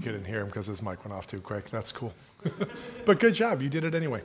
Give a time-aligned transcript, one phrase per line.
[0.00, 1.68] you couldn't hear him because his mic went off too quick.
[1.68, 2.14] That's cool.
[3.04, 3.60] but good job.
[3.60, 4.22] You did it anyway.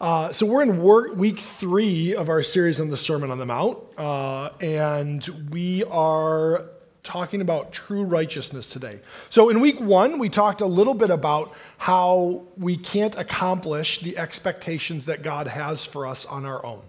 [0.00, 3.46] Uh, so we're in work, week three of our series on the Sermon on the
[3.46, 6.66] Mount, uh, and we are
[7.02, 9.00] talking about true righteousness today.
[9.30, 14.16] So in week one, we talked a little bit about how we can't accomplish the
[14.18, 16.82] expectations that God has for us on our own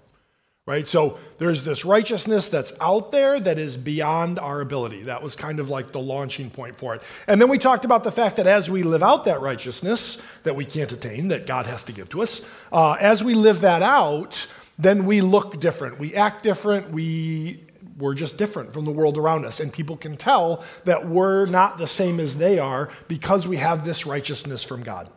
[0.68, 0.88] right?
[0.88, 5.04] So there's this righteousness that's out there that is beyond our ability.
[5.04, 7.02] That was kind of like the launching point for it.
[7.26, 10.56] And then we talked about the fact that as we live out that righteousness that
[10.56, 13.82] we can't attain, that God has to give to us, uh, as we live that
[13.82, 14.46] out,
[14.78, 16.00] then we look different.
[16.00, 16.92] We act different.
[16.92, 17.64] We
[17.98, 19.60] we're just different from the world around us.
[19.60, 23.86] And people can tell that we're not the same as they are because we have
[23.86, 25.10] this righteousness from God.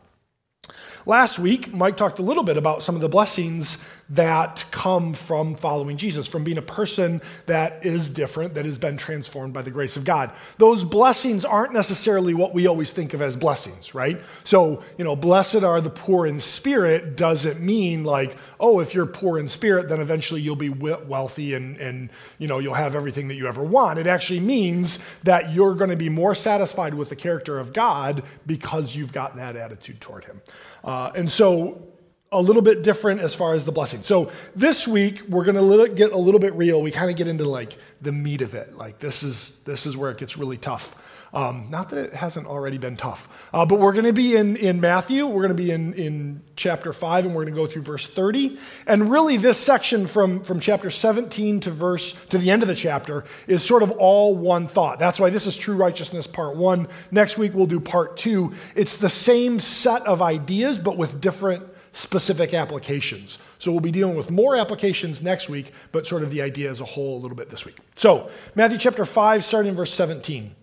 [1.07, 5.55] Last week, Mike talked a little bit about some of the blessings that come from
[5.55, 9.71] following Jesus, from being a person that is different, that has been transformed by the
[9.71, 10.33] grace of God.
[10.59, 14.21] Those blessings aren't necessarily what we always think of as blessings, right?
[14.43, 19.07] So, you know, blessed are the poor in spirit doesn't mean like, oh, if you're
[19.07, 23.29] poor in spirit, then eventually you'll be wealthy and, and you know, you'll have everything
[23.29, 23.99] that you ever want.
[23.99, 28.25] It actually means that you're going to be more satisfied with the character of God
[28.47, 30.41] because you've got that attitude toward Him.
[30.83, 31.90] Uh, and so,
[32.33, 34.05] a little bit different as far as the blessing.
[34.05, 36.81] So this week we're going to get a little bit real.
[36.81, 38.77] We kind of get into like the meat of it.
[38.77, 40.95] Like this is this is where it gets really tough.
[41.33, 44.57] Um, not that it hasn't already been tough, uh, but we're going to be in,
[44.57, 45.27] in Matthew.
[45.27, 48.09] We're going to be in, in chapter 5, and we're going to go through verse
[48.09, 48.59] 30.
[48.85, 52.75] And really, this section from, from chapter 17 to verse to the end of the
[52.75, 54.99] chapter is sort of all one thought.
[54.99, 56.89] That's why this is true righteousness part one.
[57.13, 58.53] Next week, we'll do part two.
[58.75, 61.63] It's the same set of ideas, but with different
[61.93, 63.39] specific applications.
[63.59, 66.81] So we'll be dealing with more applications next week, but sort of the idea as
[66.81, 67.77] a whole a little bit this week.
[67.97, 70.55] So, Matthew chapter 5, starting in verse 17.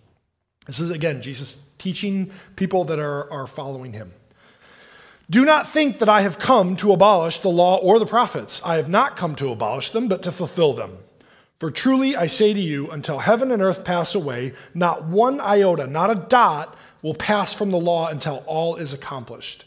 [0.66, 4.12] This is, again, Jesus teaching people that are, are following him.
[5.30, 8.62] Do not think that I have come to abolish the law or the prophets.
[8.64, 10.98] I have not come to abolish them, but to fulfill them.
[11.58, 15.86] For truly I say to you, until heaven and earth pass away, not one iota,
[15.86, 19.66] not a dot, will pass from the law until all is accomplished.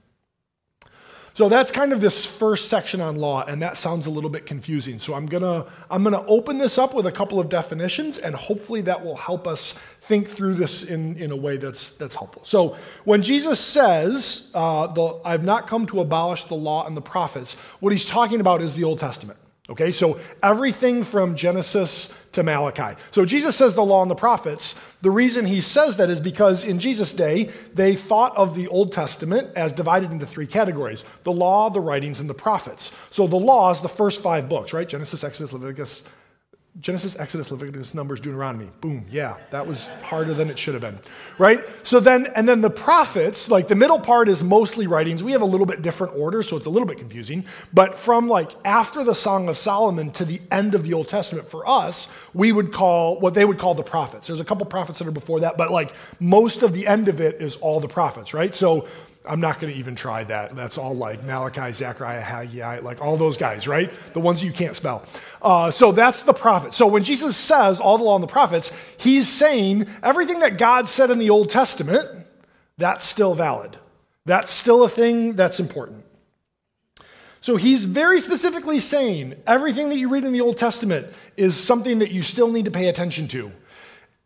[1.33, 4.45] So that's kind of this first section on law, and that sounds a little bit
[4.45, 4.99] confusing.
[4.99, 8.81] So I'm gonna I'm gonna open this up with a couple of definitions, and hopefully
[8.81, 12.43] that will help us think through this in, in a way that's that's helpful.
[12.43, 12.75] So
[13.05, 17.53] when Jesus says, uh, the, "I've not come to abolish the law and the prophets,"
[17.79, 19.39] what he's talking about is the Old Testament.
[19.71, 22.99] Okay, so everything from Genesis to Malachi.
[23.11, 24.75] So Jesus says the law and the prophets.
[25.01, 28.91] The reason he says that is because in Jesus' day, they thought of the Old
[28.91, 32.91] Testament as divided into three categories the law, the writings, and the prophets.
[33.11, 34.87] So the law is the first five books, right?
[34.87, 36.03] Genesis, Exodus, Leviticus,
[36.79, 38.69] Genesis, Exodus, Leviticus, Numbers, Deuteronomy.
[38.79, 39.05] Boom.
[39.11, 40.99] Yeah, that was harder than it should have been.
[41.37, 41.59] Right?
[41.83, 45.21] So then, and then the prophets, like the middle part is mostly writings.
[45.21, 47.43] We have a little bit different order, so it's a little bit confusing.
[47.73, 51.51] But from like after the Song of Solomon to the end of the Old Testament,
[51.51, 54.27] for us, we would call what they would call the prophets.
[54.27, 57.19] There's a couple prophets that are before that, but like most of the end of
[57.19, 58.55] it is all the prophets, right?
[58.55, 58.87] So
[59.23, 60.55] I'm not going to even try that.
[60.55, 63.91] That's all like Malachi, Zechariah, Haggai, like all those guys, right?
[64.13, 65.05] The ones you can't spell.
[65.41, 66.73] Uh, so that's the prophet.
[66.73, 70.89] So when Jesus says all the law and the prophets, he's saying everything that God
[70.89, 72.09] said in the Old Testament,
[72.77, 73.77] that's still valid.
[74.25, 76.03] That's still a thing that's important.
[77.41, 81.07] So he's very specifically saying everything that you read in the Old Testament
[81.37, 83.51] is something that you still need to pay attention to.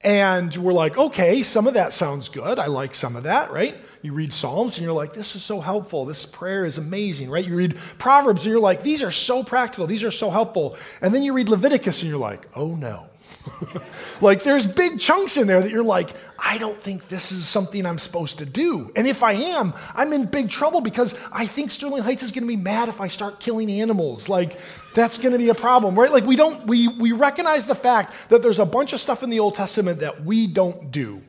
[0.01, 2.59] And we're like, okay, some of that sounds good.
[2.59, 3.75] I like some of that, right?
[4.06, 6.06] You read Psalms and you're like, this is so helpful.
[6.06, 7.44] This prayer is amazing, right?
[7.44, 9.88] You read Proverbs and you're like, these are so practical.
[9.88, 10.78] These are so helpful.
[11.02, 13.08] And then you read Leviticus and you're like, oh no.
[14.22, 17.84] like there's big chunks in there that you're like, I don't think this is something
[17.84, 18.92] I'm supposed to do.
[18.96, 22.44] And if I am, I'm in big trouble because I think Sterling Heights is going
[22.44, 24.30] to be mad if I start killing animals.
[24.30, 24.60] Like
[24.94, 26.12] that's going to be a problem, right?
[26.12, 29.31] Like we don't, we, we recognize the fact that there's a bunch of stuff in
[29.31, 31.24] the Old Testament that we don't do.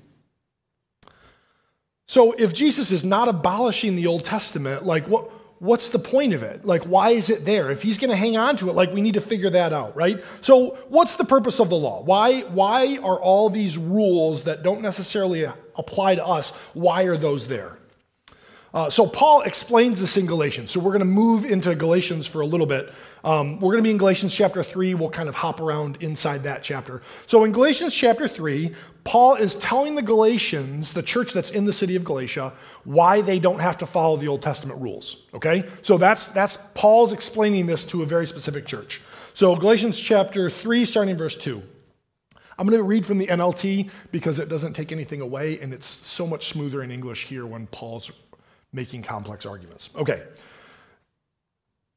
[2.06, 6.42] So if Jesus is not abolishing the Old Testament, like what, what's the point of
[6.42, 6.64] it?
[6.64, 7.70] Like, why is it there?
[7.70, 9.96] If he's going to hang on to it, like, we need to figure that out,
[9.96, 10.22] right?
[10.40, 12.02] So, what's the purpose of the law?
[12.02, 17.48] Why, why are all these rules that don't necessarily apply to us, why are those
[17.48, 17.78] there?
[18.74, 20.70] Uh, so Paul explains this in Galatians.
[20.70, 22.92] So we're going to move into Galatians for a little bit.
[23.24, 24.92] Um, we're going to be in Galatians chapter 3.
[24.92, 27.00] We'll kind of hop around inside that chapter.
[27.24, 28.74] So in Galatians chapter 3,
[29.06, 33.38] Paul is telling the Galatians, the church that's in the city of Galatia, why they
[33.38, 35.22] don't have to follow the Old Testament rules.
[35.32, 35.64] Okay?
[35.82, 39.00] So that's, that's Paul's explaining this to a very specific church.
[39.32, 41.62] So Galatians chapter 3, starting verse 2.
[42.58, 45.86] I'm going to read from the NLT because it doesn't take anything away, and it's
[45.86, 48.10] so much smoother in English here when Paul's
[48.72, 49.88] making complex arguments.
[49.94, 50.24] Okay.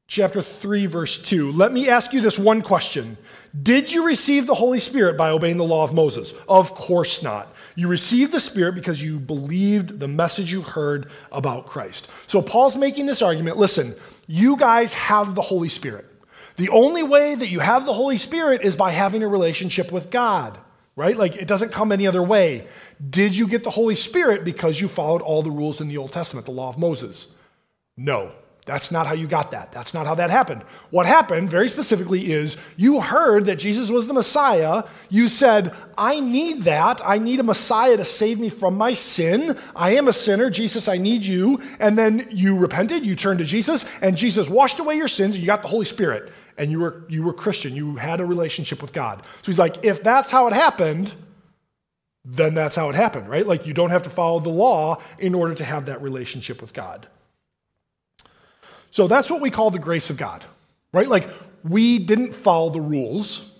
[0.09, 1.51] Chapter 3, verse 2.
[1.51, 3.15] Let me ask you this one question
[3.61, 6.33] Did you receive the Holy Spirit by obeying the law of Moses?
[6.47, 7.53] Of course not.
[7.75, 12.07] You received the Spirit because you believed the message you heard about Christ.
[12.25, 13.93] So Paul's making this argument listen,
[14.25, 16.07] you guys have the Holy Spirit.
[16.55, 20.09] The only way that you have the Holy Spirit is by having a relationship with
[20.09, 20.57] God
[20.95, 21.15] right?
[21.15, 22.67] Like it doesn't come any other way.
[23.09, 26.11] Did you get the Holy Spirit because you followed all the rules in the Old
[26.11, 27.33] Testament, the law of Moses?
[27.95, 28.33] No.
[28.65, 29.71] That's not how you got that.
[29.71, 30.61] That's not how that happened.
[30.91, 34.83] What happened, very specifically, is you heard that Jesus was the Messiah.
[35.09, 37.01] You said, I need that.
[37.03, 39.57] I need a Messiah to save me from my sin.
[39.75, 40.51] I am a sinner.
[40.51, 41.61] Jesus, I need you.
[41.79, 43.05] And then you repented.
[43.05, 45.85] You turned to Jesus, and Jesus washed away your sins, and you got the Holy
[45.85, 46.31] Spirit.
[46.57, 47.75] And you were, you were Christian.
[47.75, 49.23] You had a relationship with God.
[49.41, 51.15] So he's like, if that's how it happened,
[52.23, 53.47] then that's how it happened, right?
[53.47, 56.73] Like you don't have to follow the law in order to have that relationship with
[56.73, 57.07] God.
[58.91, 60.45] So that's what we call the grace of God,
[60.91, 61.07] right?
[61.07, 61.29] Like
[61.63, 63.57] we didn't follow the rules.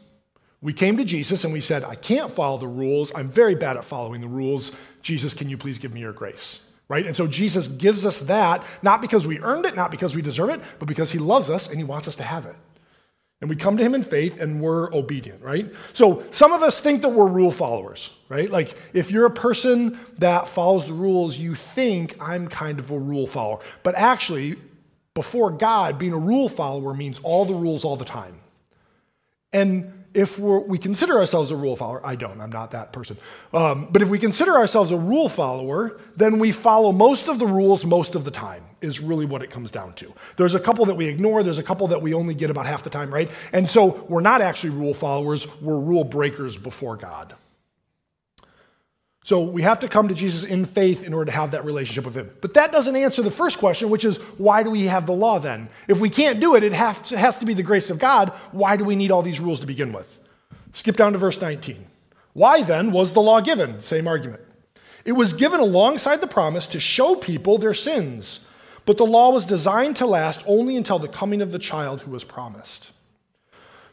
[0.62, 3.12] We came to Jesus and we said, I can't follow the rules.
[3.16, 4.72] I'm very bad at following the rules.
[5.02, 6.62] Jesus, can you please give me your grace?
[6.90, 7.06] Right?
[7.06, 10.50] And so Jesus gives us that, not because we earned it, not because we deserve
[10.50, 12.56] it, but because he loves us and he wants us to have it.
[13.42, 15.72] And we come to him in faith and we're obedient, right?
[15.94, 18.50] So some of us think that we're rule followers, right?
[18.50, 23.00] Like if you're a person that follows the rules, you think I'm kind of a
[23.00, 23.60] rule follower.
[23.84, 24.58] But actually,
[25.14, 28.40] before God, being a rule follower means all the rules all the time.
[29.52, 33.18] And if we consider ourselves a rule follower, I don't, I'm not that person.
[33.54, 37.46] Um, but if we consider ourselves a rule follower, then we follow most of the
[37.46, 40.12] rules most of the time, is really what it comes down to.
[40.36, 42.84] There's a couple that we ignore, there's a couple that we only get about half
[42.84, 43.30] the time right.
[43.54, 47.36] And so we're not actually rule followers, we're rule breakers before God.
[49.30, 52.04] So we have to come to Jesus in faith in order to have that relationship
[52.04, 52.32] with him.
[52.42, 55.38] But that doesn't answer the first question, which is why do we have the law
[55.38, 55.70] then?
[55.88, 58.30] If we can't do it, it has to, be the grace of God.
[58.54, 60.20] Why do we need all these rules to begin with?
[60.74, 61.86] Skip down to verse 19.
[62.34, 63.84] Why then was the law given?
[63.84, 64.42] Same argument.
[65.06, 68.48] It was given alongside the promise to show people their sins.
[68.88, 72.10] But the law was designed to last only until the coming of the child who
[72.10, 72.94] was promised.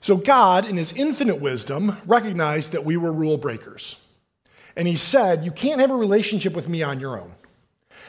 [0.01, 4.01] So God, in his infinite wisdom, recognized that we were rule breakers.
[4.77, 7.33] And he said, You can't have a relationship with me on your own.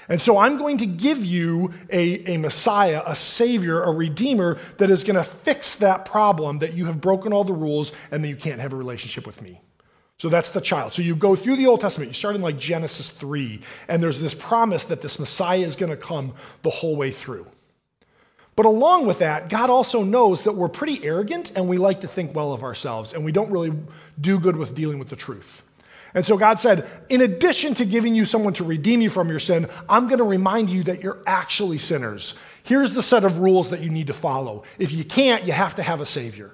[0.10, 4.90] And so I'm going to give you a, a Messiah, a Savior, a Redeemer that
[4.90, 8.30] is going to fix that problem that you have broken all the rules and that
[8.30, 9.62] you can't have a relationship with me.
[10.18, 10.94] So that's the child.
[10.94, 14.20] So you go through the Old Testament, you start in like Genesis 3, and there's
[14.20, 17.46] this promise that this Messiah is going to come the whole way through.
[18.56, 22.08] But along with that, God also knows that we're pretty arrogant and we like to
[22.08, 23.74] think well of ourselves, and we don't really
[24.20, 25.62] do good with dealing with the truth.
[26.14, 29.40] And so God said, in addition to giving you someone to redeem you from your
[29.40, 32.34] sin, I'm going to remind you that you're actually sinners.
[32.64, 34.64] Here's the set of rules that you need to follow.
[34.80, 36.52] If you can't, you have to have a Savior.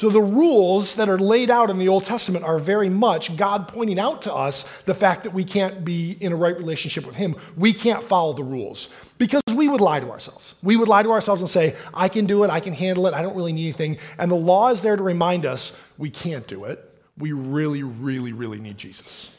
[0.00, 3.68] So the rules that are laid out in the Old Testament are very much God
[3.68, 7.16] pointing out to us the fact that we can't be in a right relationship with
[7.16, 7.36] Him.
[7.54, 8.88] We can't follow the rules
[9.18, 10.54] because we would lie to ourselves.
[10.62, 13.14] We would lie to ourselves and say, I can do it, I can handle it,
[13.14, 13.98] I don't really need anything.
[14.16, 16.89] And the law is there to remind us we can't do it
[17.20, 19.30] we really, really, really need Jesus.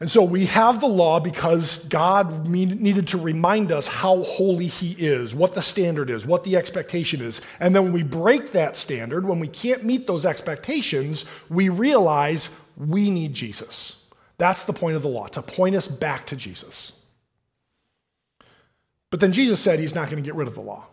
[0.00, 4.92] And so we have the law because God needed to remind us how holy He
[4.92, 7.42] is, what the standard is, what the expectation is.
[7.60, 12.48] And then when we break that standard, when we can't meet those expectations, we realize
[12.78, 14.02] we need Jesus.
[14.38, 16.92] That's the point of the law, to point us back to Jesus.
[19.10, 20.86] But then Jesus said He's not going to get rid of the law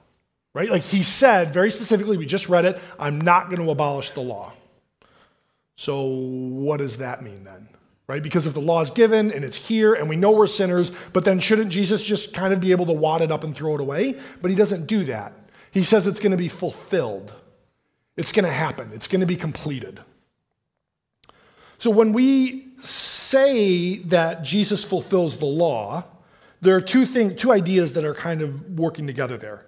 [0.57, 0.71] right?
[0.71, 4.21] Like he said very specifically, we just read it, I'm not going to abolish the
[4.21, 4.53] law.
[5.75, 7.69] So, what does that mean then?
[8.07, 8.23] Right?
[8.23, 11.25] Because if the law is given and it's here and we know we're sinners, but
[11.25, 13.81] then shouldn't Jesus just kind of be able to wad it up and throw it
[13.81, 14.19] away?
[14.41, 15.33] But he doesn't do that.
[15.69, 17.31] He says it's going to be fulfilled,
[18.15, 19.99] it's going to happen, it's going to be completed.
[21.77, 26.03] So, when we say that Jesus fulfills the law,
[26.61, 29.66] there are two things, two ideas that are kind of working together there.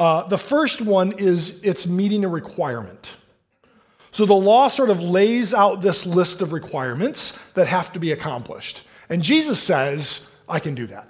[0.00, 3.18] Uh, the first one is it's meeting a requirement.
[4.12, 8.10] So the law sort of lays out this list of requirements that have to be
[8.10, 8.82] accomplished.
[9.10, 11.06] And Jesus says, I can do that.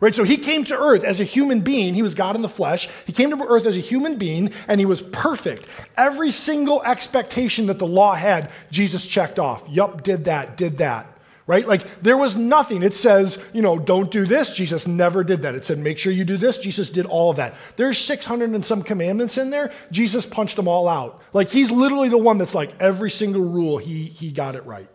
[0.00, 0.14] Right?
[0.14, 1.92] So he came to earth as a human being.
[1.92, 2.88] He was God in the flesh.
[3.04, 5.66] He came to earth as a human being and he was perfect.
[5.98, 9.68] Every single expectation that the law had, Jesus checked off.
[9.68, 11.15] Yup, did that, did that.
[11.46, 11.66] Right?
[11.66, 12.82] Like there was nothing.
[12.82, 14.50] It says, you know, don't do this.
[14.50, 15.54] Jesus never did that.
[15.54, 16.58] It said, make sure you do this.
[16.58, 17.54] Jesus did all of that.
[17.76, 19.72] There's 600 and some commandments in there.
[19.92, 21.22] Jesus punched them all out.
[21.32, 24.88] Like he's literally the one that's like every single rule, he, he got it right.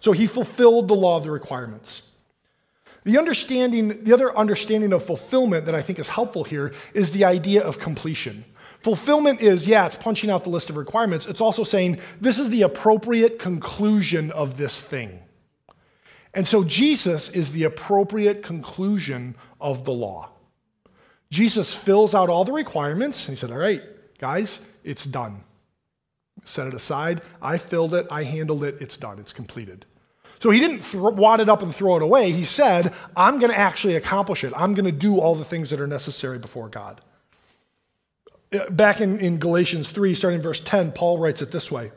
[0.00, 2.02] So he fulfilled the law of the requirements.
[3.04, 7.24] The understanding, the other understanding of fulfillment that I think is helpful here is the
[7.24, 8.44] idea of completion.
[8.80, 11.26] Fulfillment is, yeah, it's punching out the list of requirements.
[11.26, 15.20] It's also saying this is the appropriate conclusion of this thing.
[16.34, 20.30] And so Jesus is the appropriate conclusion of the law.
[21.30, 23.26] Jesus fills out all the requirements.
[23.26, 23.82] And he said, All right,
[24.18, 25.44] guys, it's done.
[26.44, 27.22] Set it aside.
[27.42, 28.06] I filled it.
[28.10, 28.76] I handled it.
[28.80, 29.18] It's done.
[29.18, 29.86] It's completed.
[30.40, 32.30] So he didn't th- wad it up and throw it away.
[32.32, 34.52] He said, I'm going to actually accomplish it.
[34.56, 37.00] I'm going to do all the things that are necessary before God.
[38.52, 41.92] Uh, back in, in Galatians 3, starting in verse 10, Paul writes it this way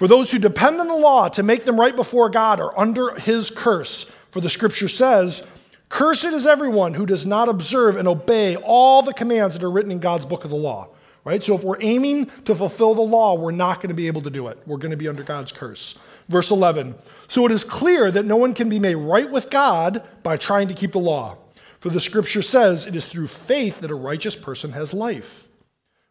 [0.00, 3.16] For those who depend on the law to make them right before God are under
[3.16, 4.10] his curse.
[4.30, 5.42] For the scripture says,
[5.90, 9.92] Cursed is everyone who does not observe and obey all the commands that are written
[9.92, 10.88] in God's book of the law.
[11.22, 11.42] Right?
[11.42, 14.30] So if we're aiming to fulfill the law, we're not going to be able to
[14.30, 14.58] do it.
[14.64, 15.98] We're going to be under God's curse.
[16.30, 16.94] Verse 11
[17.28, 20.68] So it is clear that no one can be made right with God by trying
[20.68, 21.36] to keep the law.
[21.80, 25.49] For the scripture says it is through faith that a righteous person has life.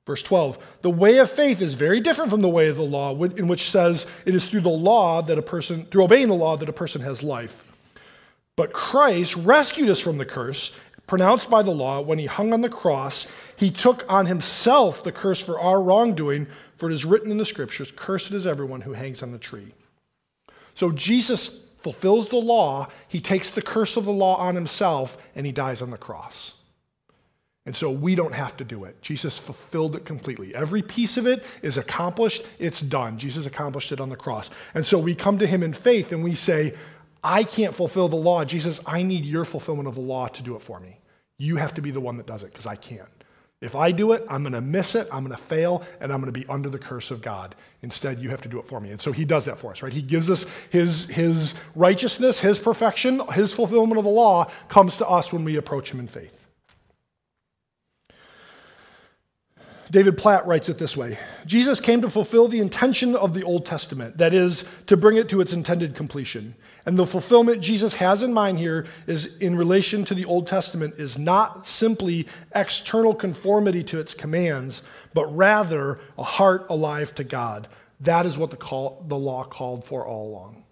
[0.10, 3.16] Verse 12 The way of faith is very different from the way of the law,
[3.24, 6.58] in which says it is through the law that a person, through obeying the law,
[6.58, 7.64] that a person has life.
[8.56, 10.76] But Christ rescued us from the curse
[11.06, 13.28] pronounced by the law when he hung on the cross.
[13.56, 16.48] He took on himself the curse for our wrongdoing,
[16.78, 19.76] for it is written in the scriptures Cursed is everyone who hangs on the tree.
[20.74, 25.46] So Jesus fulfills the law, he takes the curse of the law on himself, and
[25.46, 26.56] he dies on the cross.
[27.66, 29.02] And so we don't have to do it.
[29.02, 30.56] Jesus fulfilled it completely.
[30.56, 33.18] Every piece of it is accomplished, it's done.
[33.18, 34.50] Jesus accomplished it on the cross.
[34.74, 36.74] And so we come to him in faith and we say,
[37.24, 38.46] I can't fulfill the law.
[38.46, 41.00] Jesus, I need your fulfillment of the law to do it for me.
[41.38, 43.08] You have to be the one that does it because I can't.
[43.62, 46.22] If I do it, I'm going to miss it, I'm going to fail, and I'm
[46.22, 47.56] going to be under the curse of God.
[47.82, 48.92] Instead, you have to do it for me.
[48.92, 49.92] And so he does that for us, right?
[49.92, 55.08] He gives us his, his righteousness, his perfection, his fulfillment of the law comes to
[55.08, 56.39] us when we approach him in faith.
[59.92, 63.66] David Platt writes it this way Jesus came to fulfill the intention of the Old
[63.66, 66.56] Testament, that is, to bring it to its intended completion.
[66.86, 70.96] And the fulfillment Jesus has in mind here is in relation to the Old Testament
[70.98, 74.82] is not simply external conformity to its commands,
[75.14, 77.68] but rather a heart alive to God.
[78.00, 80.64] That is what the, call, the law called for all along.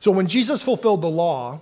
[0.00, 1.60] So when Jesus fulfilled the law,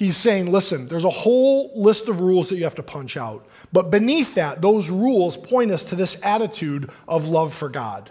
[0.00, 3.46] He's saying, listen, there's a whole list of rules that you have to punch out.
[3.70, 8.10] But beneath that, those rules point us to this attitude of love for God.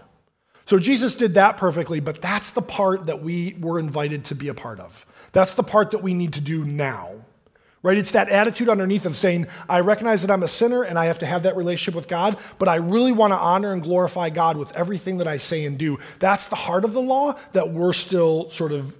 [0.68, 4.50] So Jesus did that perfectly, but that's the part that we were invited to be
[4.50, 5.04] a part of.
[5.32, 7.26] That's the part that we need to do now.
[7.82, 7.98] Right?
[7.98, 11.18] It's that attitude underneath of saying, I recognize that I'm a sinner and I have
[11.20, 14.58] to have that relationship with God, but I really want to honor and glorify God
[14.58, 15.98] with everything that I say and do.
[16.20, 18.94] That's the heart of the law that we're still sort of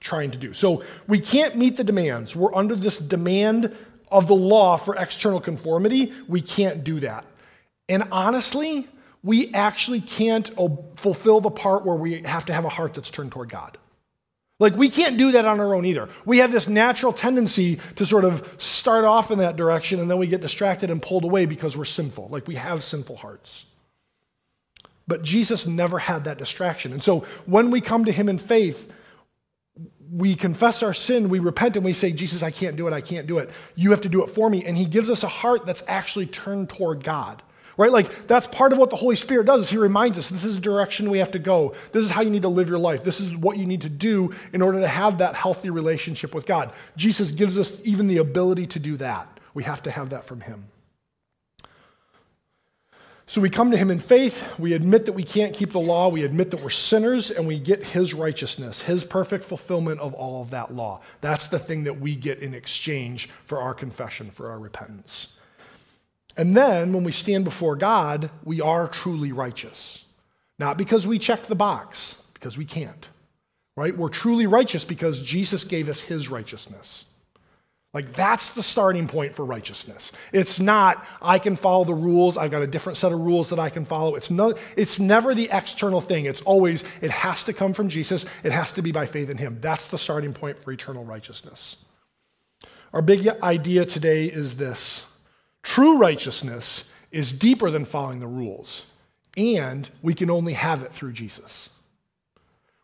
[0.00, 0.52] trying to do.
[0.52, 2.34] So we can't meet the demands.
[2.34, 3.76] We're under this demand
[4.10, 6.12] of the law for external conformity.
[6.26, 7.24] We can't do that.
[7.88, 8.88] And honestly,
[9.22, 10.50] we actually can't
[10.96, 13.76] fulfill the part where we have to have a heart that's turned toward God.
[14.58, 16.10] Like, we can't do that on our own either.
[16.26, 20.18] We have this natural tendency to sort of start off in that direction and then
[20.18, 22.28] we get distracted and pulled away because we're sinful.
[22.28, 23.64] Like, we have sinful hearts.
[25.08, 26.92] But Jesus never had that distraction.
[26.92, 28.92] And so, when we come to him in faith,
[30.12, 33.00] we confess our sin, we repent, and we say, Jesus, I can't do it, I
[33.00, 33.50] can't do it.
[33.76, 34.64] You have to do it for me.
[34.64, 37.42] And he gives us a heart that's actually turned toward God.
[37.76, 37.92] Right?
[37.92, 40.56] Like that's part of what the Holy Spirit does is he reminds us this is
[40.56, 41.74] the direction we have to go.
[41.92, 43.02] This is how you need to live your life.
[43.02, 46.44] This is what you need to do in order to have that healthy relationship with
[46.44, 46.72] God.
[46.96, 49.40] Jesus gives us even the ability to do that.
[49.54, 50.66] We have to have that from him.
[53.30, 56.08] So we come to him in faith, we admit that we can't keep the law,
[56.08, 60.42] we admit that we're sinners, and we get his righteousness, his perfect fulfillment of all
[60.42, 61.00] of that law.
[61.20, 65.36] That's the thing that we get in exchange for our confession, for our repentance.
[66.36, 70.04] And then when we stand before God, we are truly righteous.
[70.58, 73.08] Not because we checked the box, because we can't.
[73.76, 73.96] Right?
[73.96, 77.04] We're truly righteous because Jesus gave us his righteousness.
[77.92, 80.12] Like, that's the starting point for righteousness.
[80.32, 83.58] It's not, I can follow the rules, I've got a different set of rules that
[83.58, 84.14] I can follow.
[84.14, 86.26] It's, no, it's never the external thing.
[86.26, 89.38] It's always, it has to come from Jesus, it has to be by faith in
[89.38, 89.58] Him.
[89.60, 91.78] That's the starting point for eternal righteousness.
[92.92, 95.06] Our big idea today is this
[95.62, 98.84] true righteousness is deeper than following the rules,
[99.36, 101.70] and we can only have it through Jesus.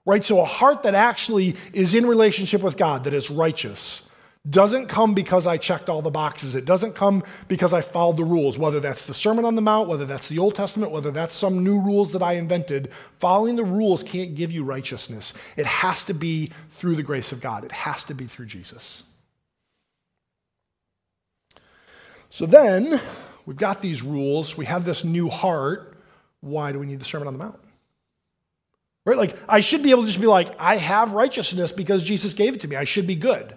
[0.05, 0.25] Right?
[0.25, 4.06] So, a heart that actually is in relationship with God, that is righteous,
[4.49, 6.55] doesn't come because I checked all the boxes.
[6.55, 9.89] It doesn't come because I followed the rules, whether that's the Sermon on the Mount,
[9.89, 12.91] whether that's the Old Testament, whether that's some new rules that I invented.
[13.19, 15.33] Following the rules can't give you righteousness.
[15.57, 19.03] It has to be through the grace of God, it has to be through Jesus.
[22.29, 23.01] So then,
[23.47, 25.97] we've got these rules, we have this new heart.
[26.41, 27.59] Why do we need the Sermon on the Mount?
[29.05, 29.17] Right?
[29.17, 32.55] Like, I should be able to just be like, I have righteousness because Jesus gave
[32.55, 32.77] it to me.
[32.77, 33.57] I should be good.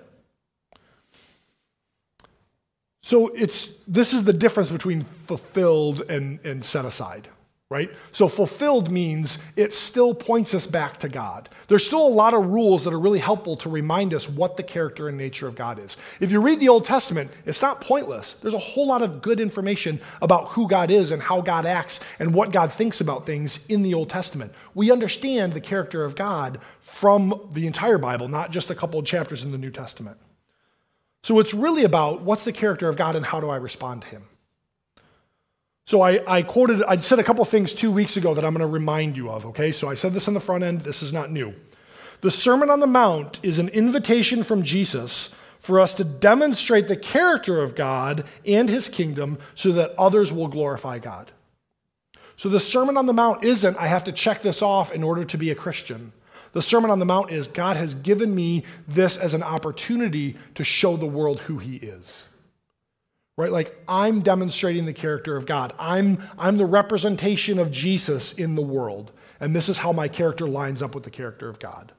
[3.01, 7.29] So it's this is the difference between fulfilled and, and set aside,
[7.70, 7.89] right?
[8.12, 11.48] So fulfilled means it still points us back to God.
[11.70, 14.63] There's still a lot of rules that are really helpful to remind us what the
[14.63, 15.96] character and nature of God is.
[16.20, 18.34] If you read the Old Testament, it's not pointless.
[18.34, 22.01] There's a whole lot of good information about who God is and how God acts
[22.20, 24.51] and what God thinks about things in the Old Testament.
[24.75, 29.06] We understand the character of God from the entire Bible, not just a couple of
[29.06, 30.18] chapters in the New Testament.
[31.23, 34.07] So it's really about what's the character of God and how do I respond to
[34.07, 34.23] him.
[35.85, 38.61] So I, I quoted, I said a couple things two weeks ago that I'm going
[38.61, 39.71] to remind you of, okay?
[39.71, 41.53] So I said this on the front end, this is not new.
[42.21, 46.95] The Sermon on the Mount is an invitation from Jesus for us to demonstrate the
[46.95, 51.31] character of God and his kingdom so that others will glorify God.
[52.38, 55.25] So the Sermon on the Mount isn't, I have to check this off in order
[55.25, 56.13] to be a Christian.
[56.53, 60.63] The Sermon on the Mount is God has given me this as an opportunity to
[60.63, 62.25] show the world who He is.
[63.38, 63.51] Right?
[63.51, 65.74] Like I'm demonstrating the character of God.
[65.79, 69.12] I'm, I'm the representation of Jesus in the world.
[69.39, 71.94] And this is how my character lines up with the character of God.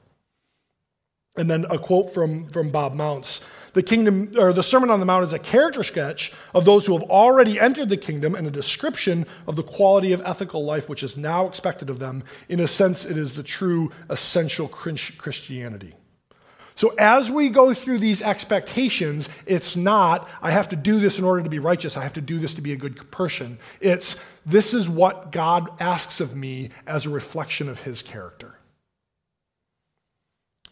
[1.35, 3.41] And then a quote from, from Bob Mounce
[3.73, 6.93] the kingdom or the Sermon on the Mount is a character sketch of those who
[6.97, 11.03] have already entered the kingdom and a description of the quality of ethical life which
[11.03, 12.23] is now expected of them.
[12.49, 15.95] In a sense, it is the true essential Christianity.
[16.75, 21.23] So, as we go through these expectations, it's not, I have to do this in
[21.23, 21.97] order to be righteous.
[21.97, 23.59] I have to do this to be a good person.
[23.81, 28.55] It's, this is what God asks of me as a reflection of his character.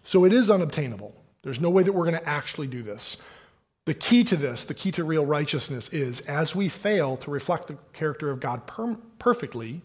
[0.04, 1.19] So, it is unobtainable.
[1.42, 3.18] There's no way that we're going to actually do this.
[3.86, 7.68] The key to this, the key to real righteousness is as we fail to reflect
[7.68, 9.82] the character of God per- perfectly,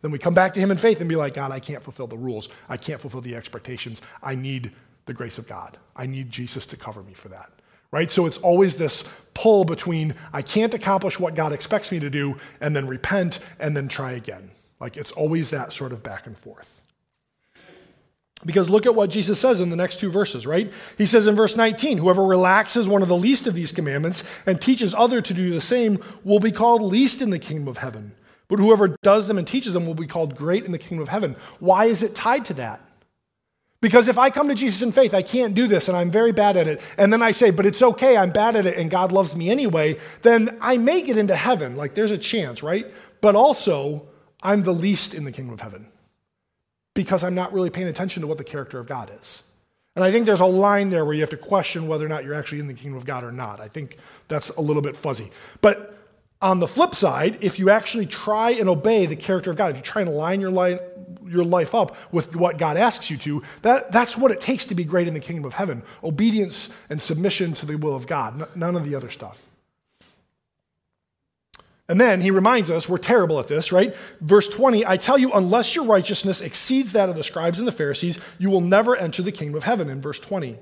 [0.00, 2.06] then we come back to Him in faith and be like, God, I can't fulfill
[2.06, 2.48] the rules.
[2.68, 4.00] I can't fulfill the expectations.
[4.22, 4.72] I need
[5.06, 5.76] the grace of God.
[5.96, 7.50] I need Jesus to cover me for that.
[7.90, 8.10] Right?
[8.10, 12.36] So it's always this pull between I can't accomplish what God expects me to do
[12.60, 14.50] and then repent and then try again.
[14.78, 16.86] Like it's always that sort of back and forth.
[18.44, 20.72] Because look at what Jesus says in the next two verses, right?
[20.96, 24.60] He says in verse 19, Whoever relaxes one of the least of these commandments and
[24.60, 28.12] teaches other to do the same will be called least in the kingdom of heaven.
[28.46, 31.08] But whoever does them and teaches them will be called great in the kingdom of
[31.08, 31.36] heaven.
[31.58, 32.80] Why is it tied to that?
[33.80, 36.32] Because if I come to Jesus in faith, I can't do this and I'm very
[36.32, 38.90] bad at it, and then I say, but it's okay, I'm bad at it and
[38.90, 41.76] God loves me anyway, then I may get into heaven.
[41.76, 42.86] Like there's a chance, right?
[43.20, 44.08] But also,
[44.42, 45.86] I'm the least in the kingdom of heaven
[46.98, 49.44] because I'm not really paying attention to what the character of God is.
[49.94, 52.24] And I think there's a line there where you have to question whether or not
[52.24, 53.60] you're actually in the kingdom of God or not.
[53.60, 55.30] I think that's a little bit fuzzy.
[55.60, 55.96] But
[56.42, 59.76] on the flip side, if you actually try and obey the character of God, if
[59.76, 60.80] you try and line your life,
[61.24, 64.74] your life up with what God asks you to, that, that's what it takes to
[64.74, 68.56] be great in the kingdom of heaven obedience and submission to the will of God,
[68.56, 69.40] none of the other stuff.
[71.88, 73.96] And then he reminds us, we're terrible at this, right?
[74.20, 77.72] Verse 20, I tell you, unless your righteousness exceeds that of the scribes and the
[77.72, 80.58] Pharisees, you will never enter the kingdom of heaven, in verse 20.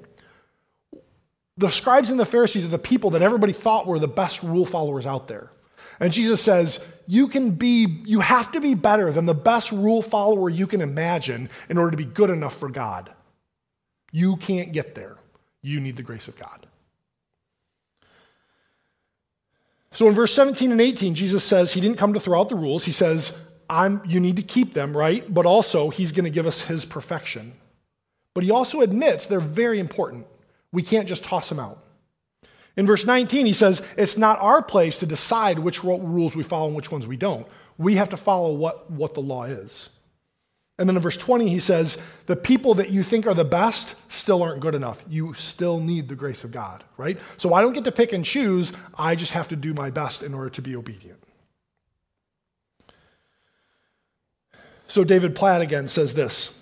[1.57, 4.67] The scribes and the Pharisees are the people that everybody thought were the best rule
[4.67, 5.51] followers out there.
[5.99, 10.03] And Jesus says, you can be, you have to be better than the best rule
[10.03, 13.11] follower you can imagine in order to be good enough for God.
[14.13, 15.17] You can't get there.
[15.63, 16.67] You need the grace of God.
[19.93, 22.55] So in verse 17 and 18, Jesus says he didn't come to throw out the
[22.55, 22.85] rules.
[22.85, 25.33] He says, I'm, you need to keep them, right?
[25.33, 27.53] But also, he's going to give us his perfection.
[28.35, 30.27] But he also admits they're very important.
[30.73, 31.83] We can't just toss them out.
[32.77, 36.67] In verse 19, he says, It's not our place to decide which rules we follow
[36.67, 37.47] and which ones we don't.
[37.79, 39.89] We have to follow what, what the law is.
[40.79, 43.95] And then in verse 20, he says, The people that you think are the best
[44.09, 45.03] still aren't good enough.
[45.09, 47.19] You still need the grace of God, right?
[47.39, 48.73] So I don't get to pick and choose.
[48.99, 51.23] I just have to do my best in order to be obedient.
[54.87, 56.55] So David Platt again says this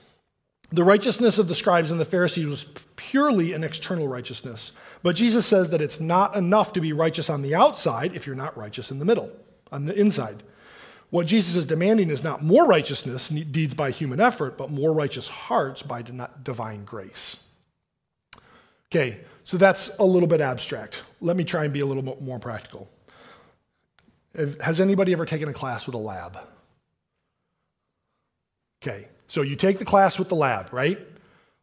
[0.71, 4.73] The righteousness of the scribes and the Pharisees was purely an external righteousness.
[5.03, 8.37] But Jesus says that it's not enough to be righteous on the outside if you're
[8.37, 9.31] not righteous in the middle,
[9.73, 10.45] on the inside.
[11.15, 15.29] What Jesus is demanding is not more righteousness, deeds by human effort, but more righteous
[15.29, 17.37] hearts by divine grace.
[18.89, 21.05] Okay, so that's a little bit abstract.
[21.21, 22.89] Let me try and be a little bit more practical.
[24.61, 26.37] Has anybody ever taken a class with a lab?
[28.83, 30.99] Okay, so you take the class with the lab, right?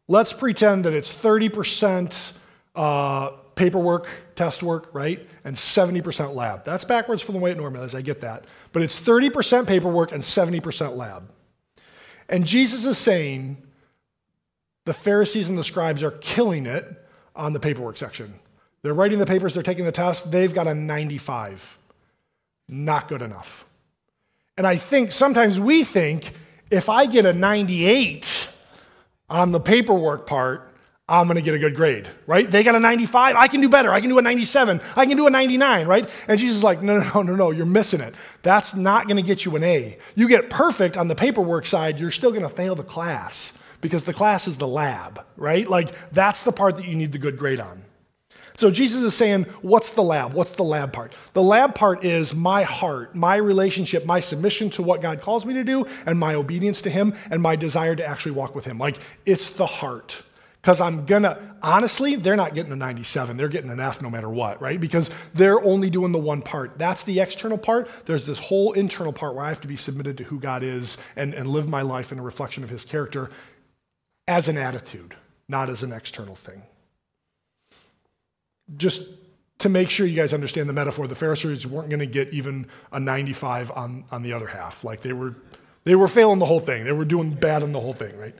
[0.08, 2.32] Let's pretend that it's 30%
[2.74, 5.26] uh, paperwork, test work, right?
[5.44, 6.64] And 70% lab.
[6.64, 8.44] That's backwards from the way it normally is, I get that.
[8.72, 11.30] But it's 30% paperwork and 70% lab.
[12.28, 13.58] And Jesus is saying
[14.84, 18.34] the Pharisees and the scribes are killing it on the paperwork section.
[18.82, 21.78] They're writing the papers, they're taking the test, they've got a 95.
[22.68, 23.64] Not good enough.
[24.56, 26.32] And I think sometimes we think
[26.70, 28.48] if I get a 98
[29.30, 30.71] on the paperwork part,
[31.08, 32.48] I'm going to get a good grade, right?
[32.48, 33.36] They got a 95.
[33.36, 33.92] I can do better.
[33.92, 34.80] I can do a 97.
[34.96, 36.08] I can do a 99, right?
[36.28, 38.14] And Jesus is like, no, no, no, no, no, you're missing it.
[38.42, 39.98] That's not going to get you an A.
[40.14, 44.04] You get perfect on the paperwork side, you're still going to fail the class because
[44.04, 45.68] the class is the lab, right?
[45.68, 47.82] Like, that's the part that you need the good grade on.
[48.56, 50.34] So Jesus is saying, what's the lab?
[50.34, 51.14] What's the lab part?
[51.32, 55.54] The lab part is my heart, my relationship, my submission to what God calls me
[55.54, 58.78] to do, and my obedience to Him, and my desire to actually walk with Him.
[58.78, 60.22] Like, it's the heart.
[60.62, 63.36] Because I'm gonna, honestly, they're not getting a 97.
[63.36, 64.80] They're getting an F no matter what, right?
[64.80, 66.78] Because they're only doing the one part.
[66.78, 67.90] That's the external part.
[68.06, 70.98] There's this whole internal part where I have to be submitted to who God is
[71.16, 73.28] and, and live my life in a reflection of his character
[74.28, 75.16] as an attitude,
[75.48, 76.62] not as an external thing.
[78.76, 79.10] Just
[79.58, 82.68] to make sure you guys understand the metaphor, the Pharisees weren't going to get even
[82.92, 84.84] a 95 on, on the other half.
[84.84, 85.34] Like they were,
[85.82, 86.84] they were failing the whole thing.
[86.84, 88.34] They were doing bad on the whole thing, right?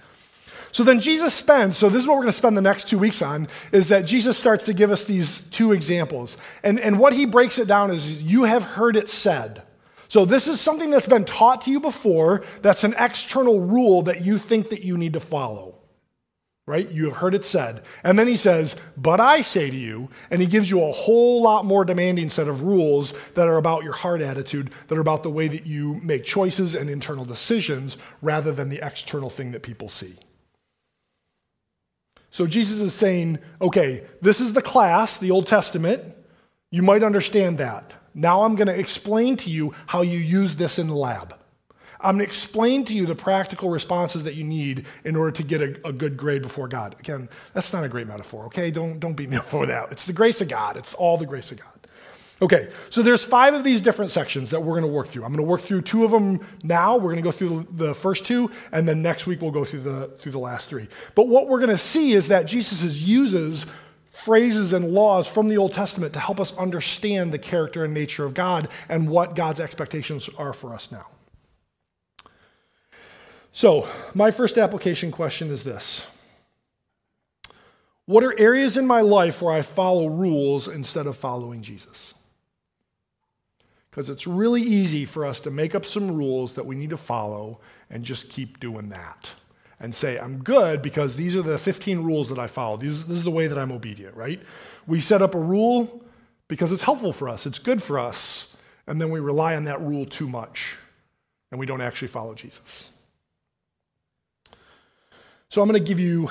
[0.73, 2.99] So then Jesus spends, so this is what we're going to spend the next two
[2.99, 6.39] weeks on, is that Jesus starts to give us these two examples.
[6.63, 9.63] And, and what he breaks it down is you have heard it said.
[10.09, 14.25] So this is something that's been taught to you before, that's an external rule that
[14.25, 15.77] you think that you need to follow.
[16.65, 16.91] Right?
[16.91, 17.83] You have heard it said.
[18.03, 21.43] And then he says, But I say to you, and he gives you a whole
[21.43, 25.23] lot more demanding set of rules that are about your heart attitude, that are about
[25.23, 29.63] the way that you make choices and internal decisions rather than the external thing that
[29.63, 30.17] people see.
[32.33, 36.03] So Jesus is saying, okay, this is the class, the Old Testament.
[36.71, 37.93] You might understand that.
[38.15, 41.37] Now I'm going to explain to you how you use this in the lab.
[42.01, 45.43] I'm going to explain to you the practical responses that you need in order to
[45.43, 46.97] get a, a, good grade before God.
[46.99, 48.71] Again, that's not a great metaphor, okay?
[48.71, 49.93] Don't, don't beat me up for that.
[49.93, 51.72] It's the grace of God, it's all the grace of God.
[52.43, 55.23] Okay, so there's five of these different sections that we're going to work through.
[55.25, 56.97] I'm going to work through two of them now.
[56.97, 59.83] We're going to go through the first two, and then next week we'll go through
[59.83, 60.89] the, through the last three.
[61.15, 63.67] But what we're going to see is that Jesus uses
[64.11, 68.25] phrases and laws from the Old Testament to help us understand the character and nature
[68.25, 71.07] of God and what God's expectations are for us now.
[73.53, 76.41] So, my first application question is this
[78.07, 82.15] What are areas in my life where I follow rules instead of following Jesus?
[83.93, 86.97] Because it's really easy for us to make up some rules that we need to
[86.97, 89.31] follow and just keep doing that
[89.79, 92.79] and say, I'm good because these are the 15 rules that I follow.
[92.79, 94.41] These, this is the way that I'm obedient, right?
[94.87, 96.03] We set up a rule
[96.49, 99.81] because it's helpful for us, it's good for us, and then we rely on that
[99.83, 100.77] rule too much
[101.51, 102.89] and we don't actually follow Jesus.
[105.51, 106.31] So I'm going to give you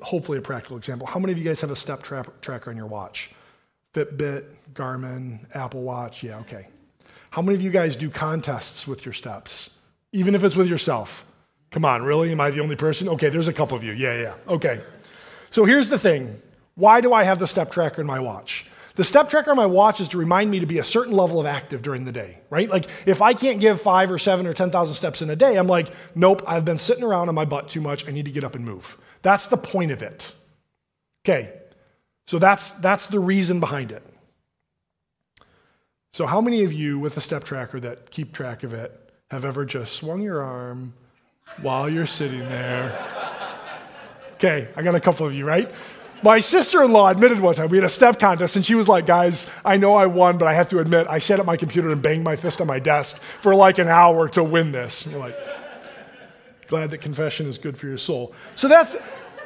[0.00, 1.06] hopefully a practical example.
[1.06, 3.30] How many of you guys have a step tra- tracker on your watch?
[3.96, 6.22] Fitbit, Garmin, Apple Watch?
[6.22, 6.68] Yeah, okay.
[7.30, 9.70] How many of you guys do contests with your steps?
[10.12, 11.24] Even if it's with yourself?
[11.70, 12.30] Come on, really?
[12.30, 13.08] Am I the only person?
[13.08, 13.92] Okay, there's a couple of you.
[13.92, 14.34] Yeah, yeah.
[14.48, 14.80] Okay.
[15.50, 16.36] So here's the thing
[16.74, 18.66] why do I have the step tracker in my watch?
[18.96, 21.40] The step tracker on my watch is to remind me to be a certain level
[21.40, 22.68] of active during the day, right?
[22.68, 25.66] Like if I can't give five or seven or 10,000 steps in a day, I'm
[25.66, 28.06] like, nope, I've been sitting around on my butt too much.
[28.06, 28.96] I need to get up and move.
[29.22, 30.32] That's the point of it.
[31.24, 31.52] Okay,
[32.26, 34.02] so that's, that's the reason behind it.
[36.12, 39.44] So, how many of you with a step tracker that keep track of it have
[39.44, 40.94] ever just swung your arm
[41.62, 42.96] while you're sitting there.
[44.36, 45.72] Okay, I got a couple of you, right?
[46.22, 48.86] My sister in law admitted one time we had a step contest, and she was
[48.86, 51.56] like, Guys, I know I won, but I have to admit, I sat at my
[51.56, 55.06] computer and banged my fist on my desk for like an hour to win this.
[55.06, 55.38] You're like,
[56.66, 58.34] glad that confession is good for your soul.
[58.56, 58.98] So that's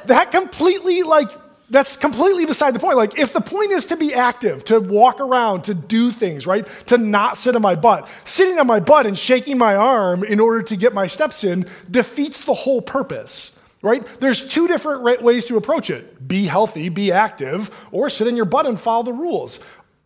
[0.07, 1.31] that completely like
[1.71, 2.97] that's completely beside the point.
[2.97, 6.67] Like, if the point is to be active, to walk around, to do things, right?
[6.87, 10.39] To not sit on my butt, sitting on my butt and shaking my arm in
[10.39, 13.51] order to get my steps in defeats the whole purpose.
[13.81, 14.05] right?
[14.19, 18.45] There's two different ways to approach it be healthy, be active, or sit in your
[18.45, 19.59] butt and follow the rules.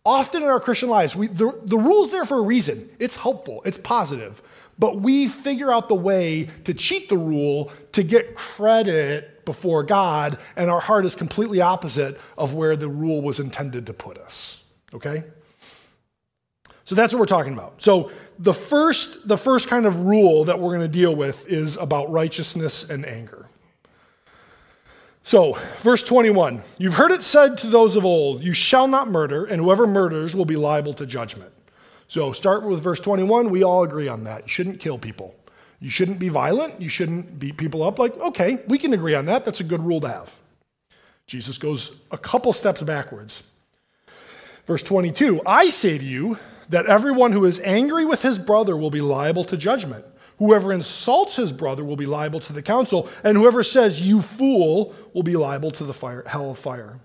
[0.04, 2.88] Often in our Christian lives, we, the, the rule's there for a reason.
[2.98, 4.40] It's helpful, it's positive.
[4.78, 10.38] But we figure out the way to cheat the rule to get credit before God,
[10.56, 14.62] and our heart is completely opposite of where the rule was intended to put us.
[14.92, 15.24] Okay?
[16.84, 17.82] So that's what we're talking about.
[17.82, 21.76] So the first, the first kind of rule that we're going to deal with is
[21.76, 23.48] about righteousness and anger.
[25.26, 29.44] So, verse 21 You've heard it said to those of old, You shall not murder,
[29.44, 31.52] and whoever murders will be liable to judgment.
[32.06, 33.50] So, start with verse 21.
[33.50, 34.42] We all agree on that.
[34.42, 35.34] You shouldn't kill people.
[35.80, 36.80] You shouldn't be violent.
[36.80, 37.98] You shouldn't beat people up.
[37.98, 39.44] Like, okay, we can agree on that.
[39.44, 40.34] That's a good rule to have.
[41.26, 43.42] Jesus goes a couple steps backwards.
[44.66, 48.90] Verse 22 I say to you that everyone who is angry with his brother will
[48.90, 50.04] be liable to judgment.
[50.38, 54.94] Whoever insults his brother will be liable to the council, and whoever says, You fool,
[55.14, 57.00] will be liable to the fire, hell of fire.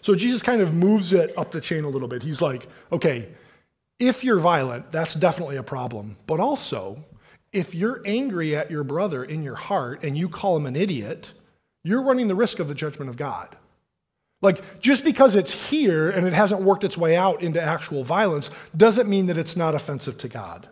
[0.00, 2.22] So Jesus kind of moves it up the chain a little bit.
[2.22, 3.28] He's like, Okay,
[3.98, 6.16] if you're violent, that's definitely a problem.
[6.26, 6.98] But also,
[7.56, 11.32] if you're angry at your brother in your heart and you call him an idiot,
[11.82, 13.56] you're running the risk of the judgment of God.
[14.42, 18.50] Like, just because it's here and it hasn't worked its way out into actual violence
[18.76, 20.68] doesn't mean that it's not offensive to God.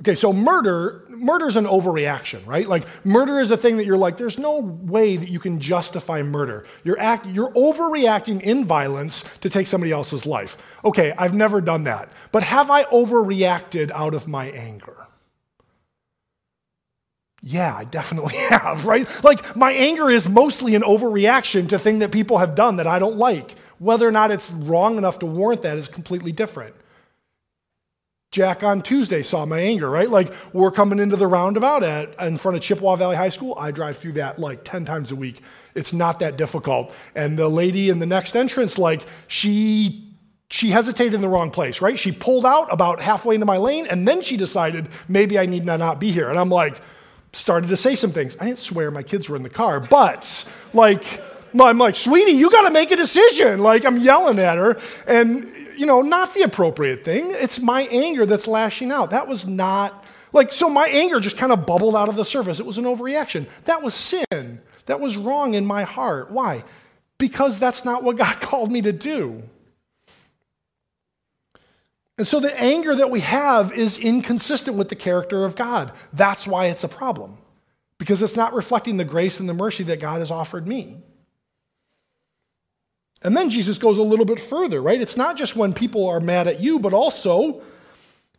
[0.00, 2.66] Okay, so murder, murder is an overreaction, right?
[2.66, 6.22] Like murder is a thing that you're like, there's no way that you can justify
[6.22, 6.66] murder.
[6.82, 10.56] You're act, you're overreacting in violence to take somebody else's life.
[10.84, 12.10] Okay, I've never done that.
[12.32, 14.96] But have I overreacted out of my anger?
[17.42, 19.06] Yeah, I definitely have, right?
[19.22, 22.98] Like my anger is mostly an overreaction to thing that people have done that I
[22.98, 23.56] don't like.
[23.78, 26.74] Whether or not it's wrong enough to warrant that is completely different.
[28.32, 30.08] Jack on Tuesday saw my anger, right?
[30.08, 33.54] Like we're coming into the roundabout at in front of Chippewa Valley High School.
[33.58, 35.42] I drive through that like 10 times a week.
[35.74, 36.94] It's not that difficult.
[37.14, 40.08] And the lady in the next entrance, like she
[40.48, 41.98] she hesitated in the wrong place, right?
[41.98, 45.64] She pulled out about halfway into my lane, and then she decided maybe I need
[45.64, 46.30] not be here.
[46.30, 46.80] And I'm like,
[47.34, 48.36] started to say some things.
[48.40, 51.22] I didn't swear my kids were in the car, but like
[51.58, 53.60] I'm like, sweetie, you got to make a decision.
[53.60, 57.30] Like I'm yelling at her, and you know, not the appropriate thing.
[57.30, 59.10] It's my anger that's lashing out.
[59.10, 62.60] That was not, like, so my anger just kind of bubbled out of the surface.
[62.60, 63.46] It was an overreaction.
[63.64, 64.60] That was sin.
[64.86, 66.30] That was wrong in my heart.
[66.30, 66.64] Why?
[67.18, 69.42] Because that's not what God called me to do.
[72.18, 75.92] And so the anger that we have is inconsistent with the character of God.
[76.12, 77.38] That's why it's a problem,
[77.98, 80.98] because it's not reflecting the grace and the mercy that God has offered me.
[83.24, 85.00] And then Jesus goes a little bit further, right?
[85.00, 87.62] It's not just when people are mad at you, but also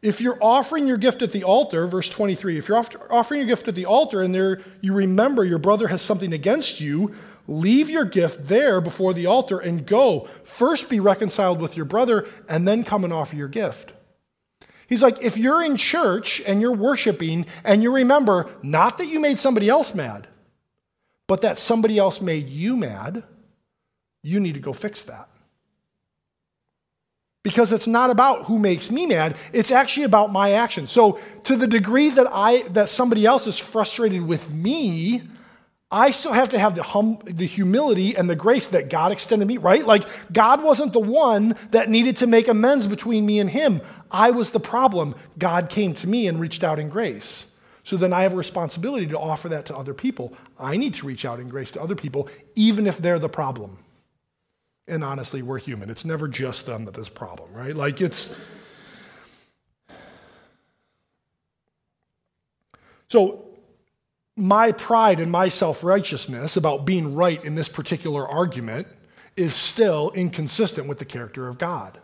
[0.01, 3.69] if you're offering your gift at the altar, verse 23, if you're offering your gift
[3.69, 7.15] at the altar and there you remember your brother has something against you,
[7.47, 10.27] leave your gift there before the altar and go.
[10.43, 13.93] First be reconciled with your brother and then come and offer your gift.
[14.87, 19.21] He's like, if you're in church and you're worshiping and you remember not that you
[19.21, 20.27] made somebody else mad,
[21.27, 23.23] but that somebody else made you mad,
[24.23, 25.27] you need to go fix that.
[27.43, 30.91] Because it's not about who makes me mad, it's actually about my actions.
[30.91, 35.23] So to the degree that I that somebody else is frustrated with me,
[35.93, 39.47] I still have to have the, hum, the humility and the grace that God extended
[39.47, 39.85] me, right?
[39.85, 43.79] Like, God wasn't the one that needed to make amends between me and Him.
[44.09, 45.13] I was the problem.
[45.37, 47.53] God came to me and reached out in grace.
[47.83, 50.33] So then I have a responsibility to offer that to other people.
[50.57, 53.77] I need to reach out in grace to other people, even if they're the problem.
[54.87, 55.89] And honestly, we're human.
[55.89, 57.75] It's never just them that is a problem, right?
[57.75, 58.35] Like it's.
[63.07, 63.45] So,
[64.35, 68.87] my pride and my self righteousness about being right in this particular argument
[69.35, 71.99] is still inconsistent with the character of God.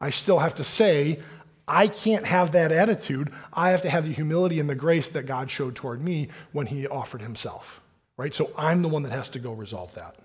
[0.00, 1.20] I still have to say,
[1.68, 3.32] I can't have that attitude.
[3.52, 6.66] I have to have the humility and the grace that God showed toward me when
[6.66, 7.80] He offered Himself,
[8.16, 8.34] right?
[8.34, 10.16] So I'm the one that has to go resolve that.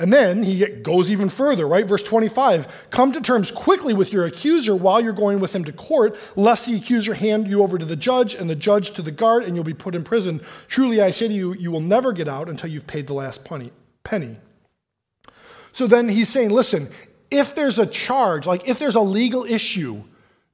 [0.00, 1.84] And then he goes even further, right?
[1.84, 5.72] Verse 25 Come to terms quickly with your accuser while you're going with him to
[5.72, 9.10] court, lest the accuser hand you over to the judge and the judge to the
[9.10, 10.40] guard, and you'll be put in prison.
[10.68, 13.44] Truly, I say to you, you will never get out until you've paid the last
[14.04, 14.36] penny.
[15.72, 16.88] So then he's saying, listen,
[17.30, 20.04] if there's a charge, like if there's a legal issue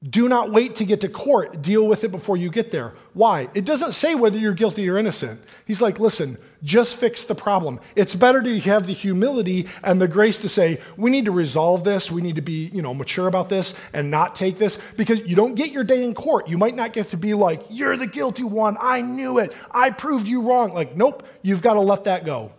[0.03, 1.63] Do not wait to get to court.
[1.63, 2.93] Deal with it before you get there.
[3.13, 3.49] Why?
[3.55, 5.41] It doesn't say whether you're guilty or innocent.
[5.65, 7.79] He's like, listen, just fix the problem.
[7.95, 11.83] It's better to have the humility and the grace to say, we need to resolve
[11.83, 12.11] this.
[12.11, 15.35] We need to be, you know, mature about this and not take this because you
[15.35, 16.49] don't get your day in court.
[16.49, 18.77] You might not get to be like, you're the guilty one.
[18.79, 19.55] I knew it.
[19.71, 20.71] I proved you wrong.
[20.71, 22.51] Like, nope, you've got to let that go.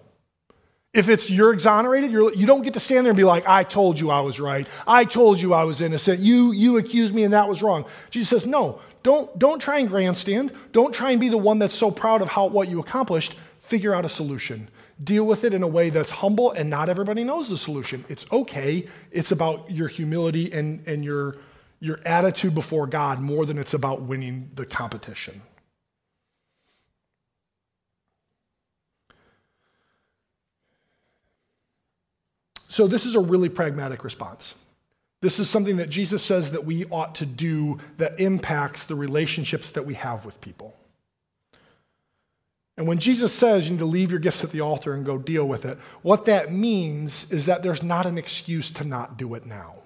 [0.97, 3.65] If it's you're exonerated, you're, you don't get to stand there and be like, I
[3.65, 4.67] told you I was right.
[4.87, 6.21] I told you I was innocent.
[6.21, 7.85] You, you accused me and that was wrong.
[8.11, 10.53] Jesus says, no, don't, don't try and grandstand.
[10.73, 13.35] Don't try and be the one that's so proud of how, what you accomplished.
[13.59, 14.71] Figure out a solution.
[15.05, 18.03] Deal with it in a way that's humble and not everybody knows the solution.
[18.09, 18.87] It's okay.
[19.13, 21.37] It's about your humility and, and your,
[21.79, 25.43] your attitude before God more than it's about winning the competition.
[32.69, 34.55] So, this is a really pragmatic response.
[35.23, 39.71] This is something that Jesus says that we ought to do that impacts the relationships
[39.71, 40.77] that we have with people.
[42.77, 45.17] And when Jesus says you need to leave your gifts at the altar and go
[45.17, 49.35] deal with it, what that means is that there's not an excuse to not do
[49.35, 49.77] it now.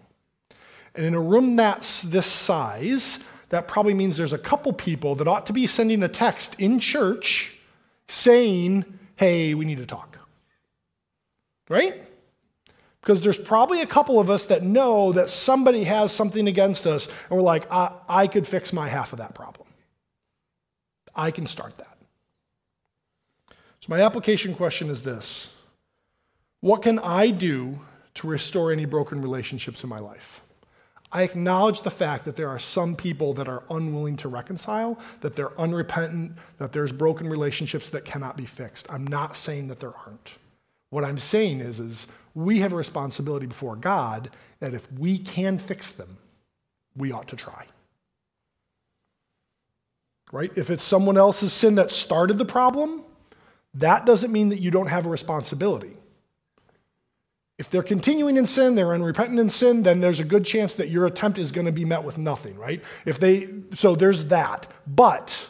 [0.94, 5.28] And in a room that's this size, that probably means there's a couple people that
[5.28, 7.52] ought to be sending a text in church
[8.08, 10.18] saying, hey, we need to talk.
[11.68, 12.02] Right?
[13.00, 17.06] Because there's probably a couple of us that know that somebody has something against us,
[17.06, 19.68] and we're like, I, I could fix my half of that problem.
[21.14, 21.96] I can start that.
[23.80, 25.56] So, my application question is this
[26.60, 27.78] What can I do
[28.14, 30.42] to restore any broken relationships in my life?
[31.12, 35.34] I acknowledge the fact that there are some people that are unwilling to reconcile, that
[35.34, 38.90] they're unrepentant, that there's broken relationships that cannot be fixed.
[38.92, 40.34] I'm not saying that there aren't.
[40.90, 45.58] What I'm saying is, is we have a responsibility before God that if we can
[45.58, 46.18] fix them,
[46.96, 47.66] we ought to try.
[50.32, 50.52] Right?
[50.56, 53.02] If it's someone else's sin that started the problem,
[53.74, 55.96] that doesn't mean that you don't have a responsibility.
[57.58, 60.88] If they're continuing in sin, they're unrepentant in sin, then there's a good chance that
[60.88, 62.82] your attempt is going to be met with nothing, right?
[63.04, 64.66] If they so there's that.
[64.86, 65.46] But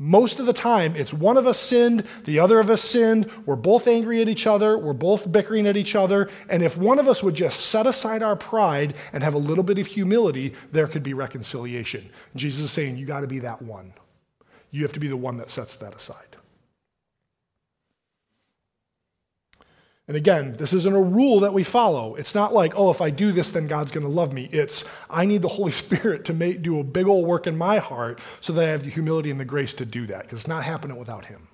[0.00, 3.56] most of the time, it's one of us sinned, the other of us sinned, we're
[3.56, 7.08] both angry at each other, we're both bickering at each other, and if one of
[7.08, 10.86] us would just set aside our pride and have a little bit of humility, there
[10.86, 12.08] could be reconciliation.
[12.36, 13.92] Jesus is saying, You got to be that one.
[14.70, 16.27] You have to be the one that sets that aside.
[20.08, 22.14] And again, this isn't a rule that we follow.
[22.14, 24.48] It's not like, oh, if I do this, then God's going to love me.
[24.50, 27.78] It's, I need the Holy Spirit to make, do a big old work in my
[27.78, 30.48] heart so that I have the humility and the grace to do that, because it's
[30.48, 31.48] not happening without Him.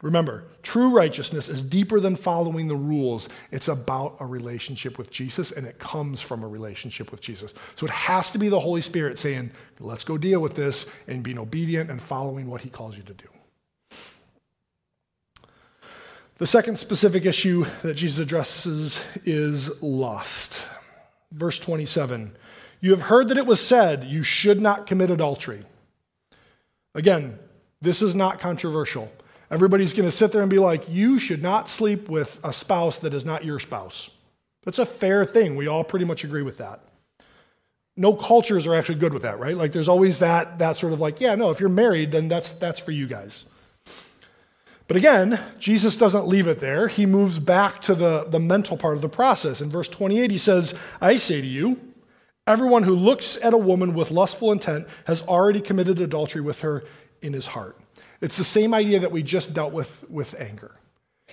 [0.00, 3.28] Remember, true righteousness is deeper than following the rules.
[3.52, 7.54] It's about a relationship with Jesus, and it comes from a relationship with Jesus.
[7.76, 11.22] So it has to be the Holy Spirit saying, let's go deal with this and
[11.22, 13.28] being obedient and following what He calls you to do.
[16.42, 20.66] The second specific issue that Jesus addresses is lust.
[21.30, 22.36] Verse 27
[22.80, 25.64] You have heard that it was said, You should not commit adultery.
[26.96, 27.38] Again,
[27.80, 29.08] this is not controversial.
[29.52, 32.96] Everybody's going to sit there and be like, You should not sleep with a spouse
[32.96, 34.10] that is not your spouse.
[34.64, 35.54] That's a fair thing.
[35.54, 36.80] We all pretty much agree with that.
[37.96, 39.56] No cultures are actually good with that, right?
[39.56, 42.50] Like there's always that, that sort of like, yeah, no, if you're married, then that's,
[42.50, 43.44] that's for you guys.
[44.92, 46.86] But again, Jesus doesn't leave it there.
[46.86, 49.62] He moves back to the, the mental part of the process.
[49.62, 51.80] In verse 28, he says, I say to you,
[52.46, 56.84] everyone who looks at a woman with lustful intent has already committed adultery with her
[57.22, 57.80] in his heart.
[58.20, 60.72] It's the same idea that we just dealt with with anger.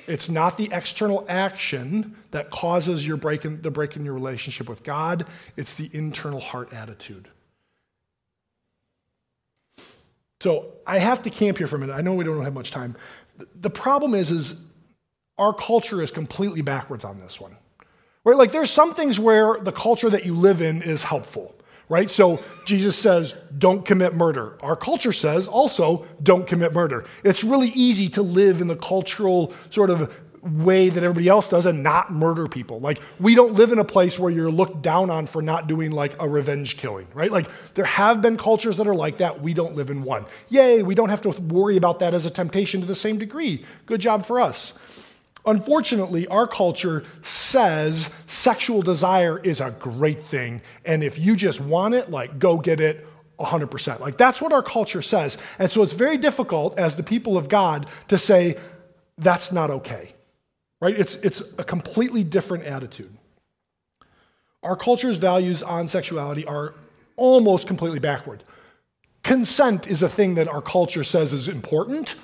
[0.08, 4.70] It's not the external action that causes your break in, the break in your relationship
[4.70, 7.28] with God, it's the internal heart attitude.
[10.42, 11.94] So I have to camp here for a minute.
[11.94, 12.96] I know we don't have much time.
[13.56, 14.62] The problem is, is
[15.38, 17.56] our culture is completely backwards on this one.
[18.26, 18.38] Right?
[18.38, 21.56] Like there's some things where the culture that you live in is helpful,
[21.88, 22.12] right?
[22.12, 24.58] So Jesus says, don't commit murder.
[24.62, 27.06] Our culture says also, don't commit murder.
[27.24, 31.66] It's really easy to live in the cultural sort of way that everybody else does
[31.66, 32.80] and not murder people.
[32.80, 35.92] Like, we don't live in a place where you're looked down on for not doing
[35.92, 37.32] like a revenge killing, right?
[37.32, 39.42] Like, there have been cultures that are like that.
[39.42, 40.26] We don't live in one.
[40.50, 43.66] Yay, we don't have to worry about that as a temptation to the same degree.
[43.86, 44.78] Good job for us.
[45.46, 50.62] Unfortunately, our culture says sexual desire is a great thing.
[50.86, 53.06] And if you just want it, like, go get it
[53.40, 54.00] 100%.
[54.00, 55.38] Like, that's what our culture says.
[55.58, 58.58] And so it's very difficult as the people of God to say,
[59.18, 60.14] that's not okay
[60.80, 60.98] right?
[60.98, 63.16] It's, it's a completely different attitude.
[64.64, 66.74] Our culture's values on sexuality are
[67.16, 68.44] almost completely backward.
[69.24, 72.16] Consent is a thing that our culture says is important.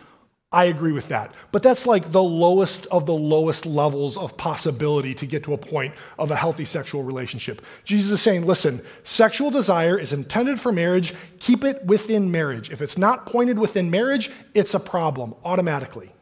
[0.51, 1.33] I agree with that.
[1.51, 5.57] But that's like the lowest of the lowest levels of possibility to get to a
[5.57, 7.61] point of a healthy sexual relationship.
[7.83, 11.13] Jesus is saying, listen, sexual desire is intended for marriage.
[11.39, 12.71] Keep it within marriage.
[12.71, 16.14] If it's not pointed within marriage, it's a problem automatically.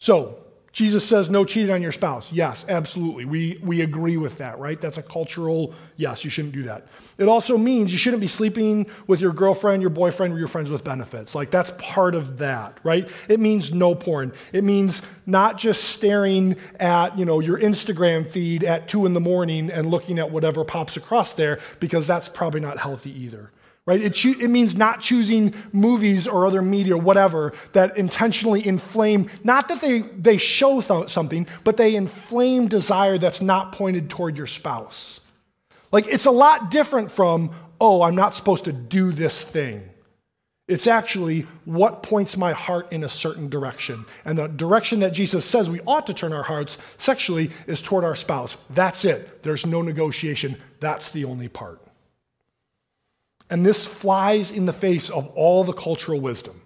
[0.00, 0.38] So,
[0.72, 2.32] Jesus says no cheating on your spouse.
[2.32, 3.24] Yes, absolutely.
[3.24, 4.80] We, we agree with that, right?
[4.80, 6.86] That's a cultural, yes, you shouldn't do that.
[7.18, 10.70] It also means you shouldn't be sleeping with your girlfriend, your boyfriend, or your friends
[10.70, 11.34] with benefits.
[11.34, 13.10] Like, that's part of that, right?
[13.28, 14.32] It means no porn.
[14.52, 19.20] It means not just staring at, you know, your Instagram feed at two in the
[19.20, 23.50] morning and looking at whatever pops across there, because that's probably not healthy either
[23.90, 24.02] right?
[24.02, 29.66] It, cho- it, means not choosing movies or other media, whatever, that intentionally inflame, not
[29.66, 34.46] that they, they show th- something, but they inflame desire that's not pointed toward your
[34.46, 35.18] spouse.
[35.90, 39.90] Like, it's a lot different from, oh, I'm not supposed to do this thing.
[40.68, 44.04] It's actually what points my heart in a certain direction.
[44.24, 48.04] And the direction that Jesus says we ought to turn our hearts sexually is toward
[48.04, 48.56] our spouse.
[48.70, 49.42] That's it.
[49.42, 50.58] There's no negotiation.
[50.78, 51.80] That's the only part.
[53.50, 56.62] And this flies in the face of all the cultural wisdom.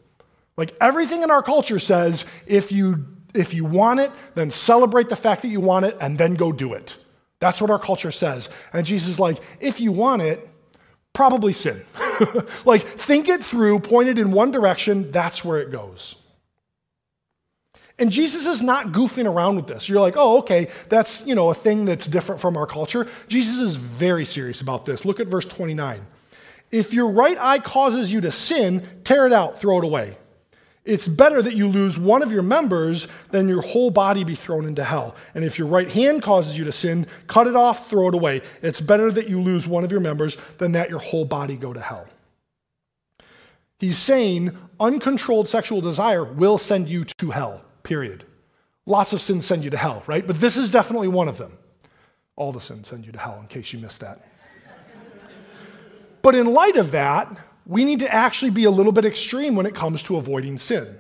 [0.57, 5.17] Like everything in our culture says if you if you want it, then celebrate the
[5.17, 6.97] fact that you want it and then go do it.
[7.41, 8.49] That's what our culture says.
[8.73, 10.49] And Jesus is like, if you want it,
[11.13, 11.83] probably sin.
[12.65, 16.15] like think it through, point it in one direction, that's where it goes.
[17.99, 19.89] And Jesus is not goofing around with this.
[19.89, 23.09] You're like, oh, okay, that's you know a thing that's different from our culture.
[23.29, 25.05] Jesus is very serious about this.
[25.05, 26.05] Look at verse 29.
[26.75, 30.19] If your right eye causes you to sin, tear it out, throw it away.
[30.85, 34.67] It's better that you lose one of your members than your whole body be thrown
[34.67, 35.15] into hell.
[35.37, 38.43] And if your right hand causes you to sin, cut it off, throw it away.
[38.61, 41.73] It's better that you lose one of your members than that your whole body go
[41.73, 42.09] to hell.
[43.79, 48.25] He's saying uncontrolled sexual desire will send you to hell, period.
[48.85, 50.27] Lots of sins send you to hell, right?
[50.27, 51.57] But this is definitely one of them.
[52.35, 54.27] All the sins send you to hell, in case you missed that.
[56.25, 59.67] But in light of that, we need to actually be a little bit extreme when
[59.67, 60.99] it comes to avoiding sin.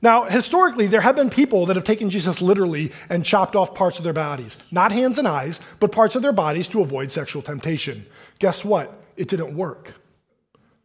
[0.00, 3.98] Now, historically, there have been people that have taken Jesus literally and chopped off parts
[3.98, 7.42] of their bodies, not hands and eyes, but parts of their bodies to avoid sexual
[7.42, 8.06] temptation.
[8.38, 9.02] Guess what?
[9.14, 9.92] It didn't work.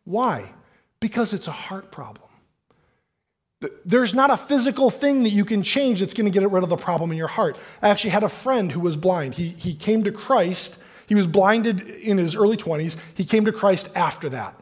[0.04, 0.52] Why?
[1.00, 2.28] Because it's a heart problem.
[3.86, 6.70] There's not a physical thing that you can change that's going to get rid of
[6.70, 7.58] the problem in your heart.
[7.82, 9.36] I actually had a friend who was blind.
[9.36, 12.98] He, he came to Christ he was blinded in his early 20s.
[13.14, 14.60] He came to Christ after that.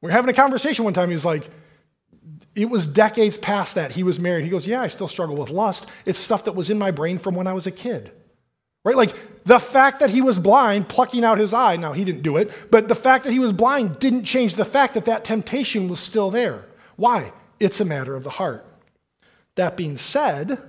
[0.00, 1.08] We are having a conversation one time.
[1.08, 1.48] He was like,
[2.54, 3.92] it was decades past that.
[3.92, 4.44] He was married.
[4.44, 5.86] He goes, Yeah, I still struggle with lust.
[6.04, 8.10] It's stuff that was in my brain from when I was a kid.
[8.84, 8.96] Right?
[8.96, 9.14] Like
[9.44, 12.52] the fact that he was blind, plucking out his eye, now he didn't do it,
[12.70, 15.98] but the fact that he was blind didn't change the fact that that temptation was
[15.98, 16.64] still there.
[16.94, 17.32] Why?
[17.58, 18.64] It's a matter of the heart.
[19.56, 20.62] That being said,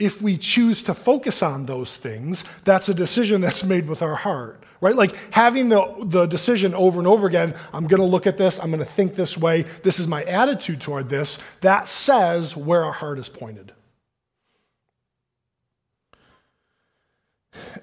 [0.00, 4.16] if we choose to focus on those things, that's a decision that's made with our
[4.16, 4.96] heart, right?
[4.96, 8.58] Like having the, the decision over and over again, I'm going to look at this,
[8.58, 12.84] I'm going to think this way, this is my attitude toward this, that says where
[12.84, 13.72] our heart is pointed.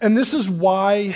[0.01, 1.15] And this is why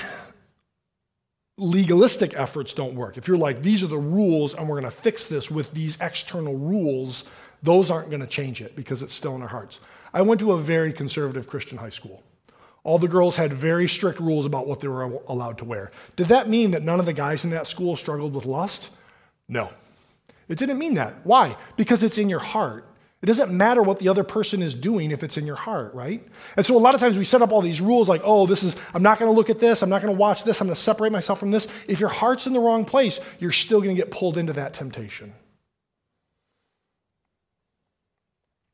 [1.57, 3.17] legalistic efforts don't work.
[3.17, 5.97] If you're like, these are the rules and we're going to fix this with these
[5.99, 7.25] external rules,
[7.63, 9.79] those aren't going to change it because it's still in our hearts.
[10.13, 12.23] I went to a very conservative Christian high school.
[12.83, 15.91] All the girls had very strict rules about what they were allowed to wear.
[16.15, 18.89] Did that mean that none of the guys in that school struggled with lust?
[19.47, 19.69] No.
[20.47, 21.25] It didn't mean that.
[21.25, 21.57] Why?
[21.77, 22.87] Because it's in your heart.
[23.21, 26.27] It doesn't matter what the other person is doing if it's in your heart, right?
[26.57, 28.63] And so a lot of times we set up all these rules like, oh, this
[28.63, 30.65] is, I'm not going to look at this, I'm not going to watch this, I'm
[30.65, 31.67] going to separate myself from this.
[31.87, 34.73] If your heart's in the wrong place, you're still going to get pulled into that
[34.73, 35.33] temptation.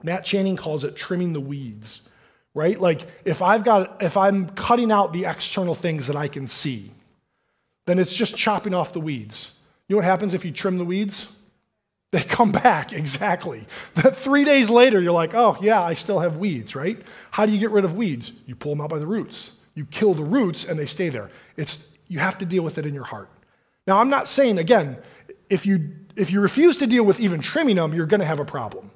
[0.04, 2.02] Matt Chandler calls it trimming the weeds,
[2.54, 2.80] right?
[2.80, 6.92] Like if I've got if I'm cutting out the external things that I can see,
[7.86, 9.52] then it's just chopping off the weeds.
[9.88, 11.28] You know what happens if you trim the weeds?
[12.12, 13.66] They come back, exactly.
[13.96, 17.02] That three days later, you're like, oh, yeah, I still have weeds, right?
[17.32, 18.32] How do you get rid of weeds?
[18.46, 19.54] You pull them out by the roots.
[19.76, 21.30] You kill the roots and they stay there.
[21.56, 23.30] It's, you have to deal with it in your heart.
[23.86, 24.98] Now, I'm not saying, again,
[25.50, 28.40] if you, if you refuse to deal with even trimming them, you're going to have
[28.40, 28.92] a problem.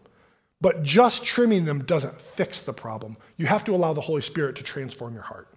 [0.61, 3.17] But just trimming them doesn't fix the problem.
[3.37, 5.47] You have to allow the Holy Spirit to transform your heart.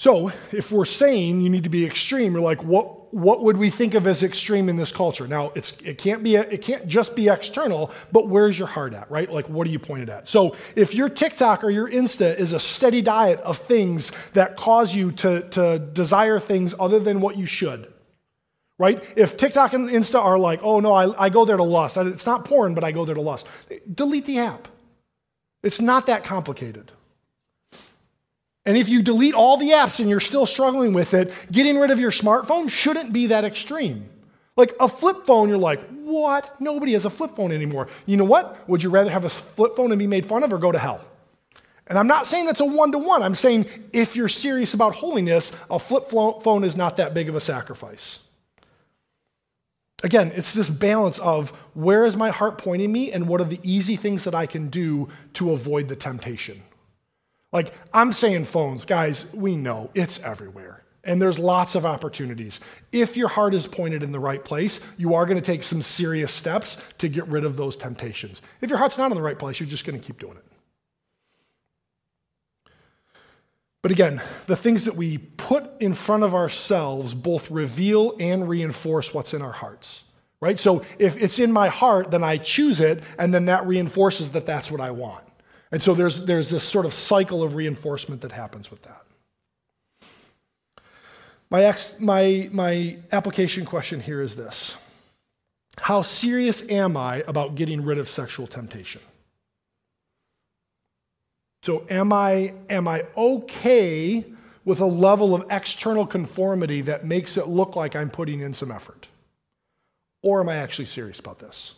[0.00, 3.68] So, if we're saying you need to be extreme, you're like, what, what would we
[3.68, 5.28] think of as extreme in this culture?
[5.28, 9.10] Now, it's, it, can't be, it can't just be external, but where's your heart at,
[9.10, 9.30] right?
[9.30, 10.26] Like, what are you pointed at?
[10.26, 14.94] So, if your TikTok or your Insta is a steady diet of things that cause
[14.94, 17.92] you to, to desire things other than what you should,
[18.80, 19.04] right?
[19.14, 22.24] If TikTok and Insta are like, oh no, I, I go there to lust, it's
[22.24, 23.46] not porn, but I go there to lust,
[23.94, 24.68] delete the app.
[25.62, 26.90] It's not that complicated.
[28.64, 31.90] And if you delete all the apps and you're still struggling with it, getting rid
[31.90, 34.08] of your smartphone shouldn't be that extreme.
[34.56, 36.58] Like a flip phone, you're like, what?
[36.58, 37.88] Nobody has a flip phone anymore.
[38.06, 38.66] You know what?
[38.66, 40.78] Would you rather have a flip phone and be made fun of or go to
[40.78, 41.04] hell?
[41.86, 43.22] And I'm not saying that's a one to one.
[43.22, 47.34] I'm saying if you're serious about holiness, a flip phone is not that big of
[47.34, 48.20] a sacrifice.
[50.02, 53.60] Again, it's this balance of where is my heart pointing me and what are the
[53.62, 56.62] easy things that I can do to avoid the temptation.
[57.52, 60.84] Like, I'm saying phones, guys, we know it's everywhere.
[61.02, 62.60] And there's lots of opportunities.
[62.92, 65.80] If your heart is pointed in the right place, you are going to take some
[65.80, 68.42] serious steps to get rid of those temptations.
[68.60, 70.44] If your heart's not in the right place, you're just going to keep doing it.
[73.82, 79.14] But again, the things that we put in front of ourselves both reveal and reinforce
[79.14, 80.04] what's in our hearts,
[80.40, 80.60] right?
[80.60, 84.44] So if it's in my heart, then I choose it, and then that reinforces that
[84.44, 85.24] that's what I want.
[85.72, 89.02] And so there's, there's this sort of cycle of reinforcement that happens with that.
[91.48, 94.76] My, ex, my, my application question here is this
[95.78, 99.00] How serious am I about getting rid of sexual temptation?
[101.62, 104.24] So, am I, am I okay
[104.64, 108.70] with a level of external conformity that makes it look like I'm putting in some
[108.70, 109.08] effort?
[110.22, 111.74] Or am I actually serious about this?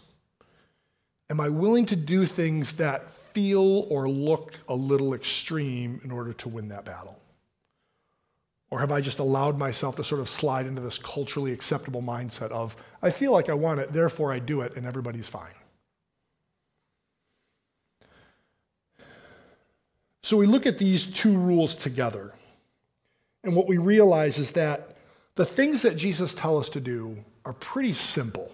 [1.30, 6.32] Am I willing to do things that feel or look a little extreme in order
[6.34, 7.18] to win that battle?
[8.70, 12.50] Or have I just allowed myself to sort of slide into this culturally acceptable mindset
[12.50, 15.52] of, I feel like I want it, therefore I do it, and everybody's fine?
[20.22, 22.32] So we look at these two rules together.
[23.44, 24.96] And what we realize is that
[25.34, 28.52] the things that Jesus tells us to do are pretty simple,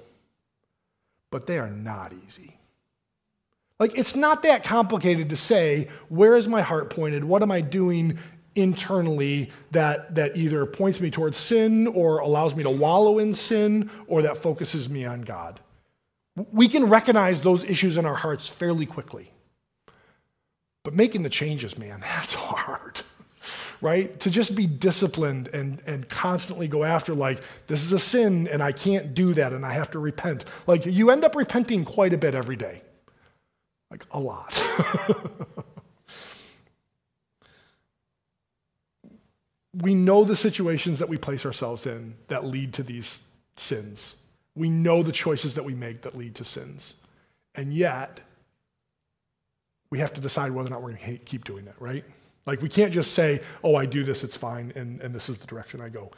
[1.31, 2.55] but they are not easy.
[3.79, 7.23] Like, it's not that complicated to say, where is my heart pointed?
[7.23, 8.19] What am I doing
[8.55, 13.91] internally that, that either points me towards sin or allows me to wallow in sin
[14.09, 15.61] or that focuses me on God?
[16.53, 19.31] We can recognize those issues in our hearts fairly quickly.
[20.89, 23.03] But making the changes, man, that's hard.
[23.80, 24.18] Right?
[24.20, 28.61] To just be disciplined and, and constantly go after, like, this is a sin and
[28.61, 30.47] I can't do that and I have to repent.
[30.66, 32.82] Like, you end up repenting quite a bit every day.
[33.89, 34.61] Like a lot.
[39.74, 43.20] we know the situations that we place ourselves in that lead to these
[43.57, 44.16] sins.
[44.57, 46.95] We know the choices that we make that lead to sins.
[47.55, 48.22] And yet,
[49.91, 52.05] we have to decide whether or not we're going to keep doing it, right?
[52.47, 55.39] Like, we can't just say, oh, I do this, it's fine, and, and this is
[55.39, 56.11] the direction I go.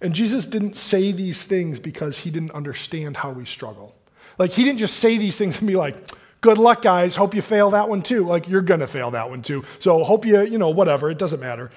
[0.00, 3.94] And Jesus didn't say these things because he didn't understand how we struggle.
[4.38, 6.10] Like, he didn't just say these things and be like,
[6.40, 7.16] good luck, guys.
[7.16, 8.26] Hope you fail that one too.
[8.26, 9.64] Like, you're going to fail that one too.
[9.78, 11.10] So, hope you, you know, whatever.
[11.10, 11.70] It doesn't matter.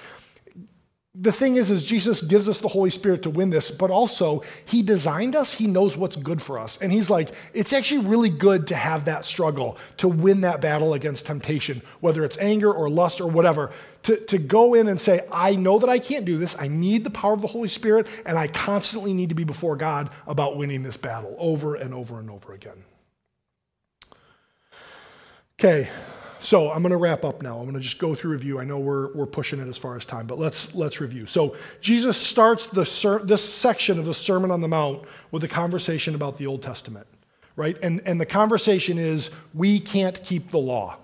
[1.20, 4.44] The thing is, is Jesus gives us the Holy Spirit to win this, but also
[4.64, 5.52] He designed us.
[5.52, 6.78] He knows what's good for us.
[6.80, 10.94] And He's like, it's actually really good to have that struggle, to win that battle
[10.94, 13.72] against temptation, whether it's anger or lust or whatever.
[14.04, 16.54] To, to go in and say, I know that I can't do this.
[16.56, 19.74] I need the power of the Holy Spirit, and I constantly need to be before
[19.74, 22.84] God about winning this battle over and over and over again.
[25.58, 25.90] Okay,
[26.48, 27.58] so I'm going to wrap up now.
[27.58, 28.58] I'm going to just go through review.
[28.58, 31.26] I know we're, we're pushing it as far as time, but let's, let's review.
[31.26, 35.48] So Jesus starts the ser- this section of the Sermon on the Mount with a
[35.48, 37.06] conversation about the Old Testament,
[37.54, 37.76] right?
[37.82, 40.96] And, and the conversation is we can't keep the law.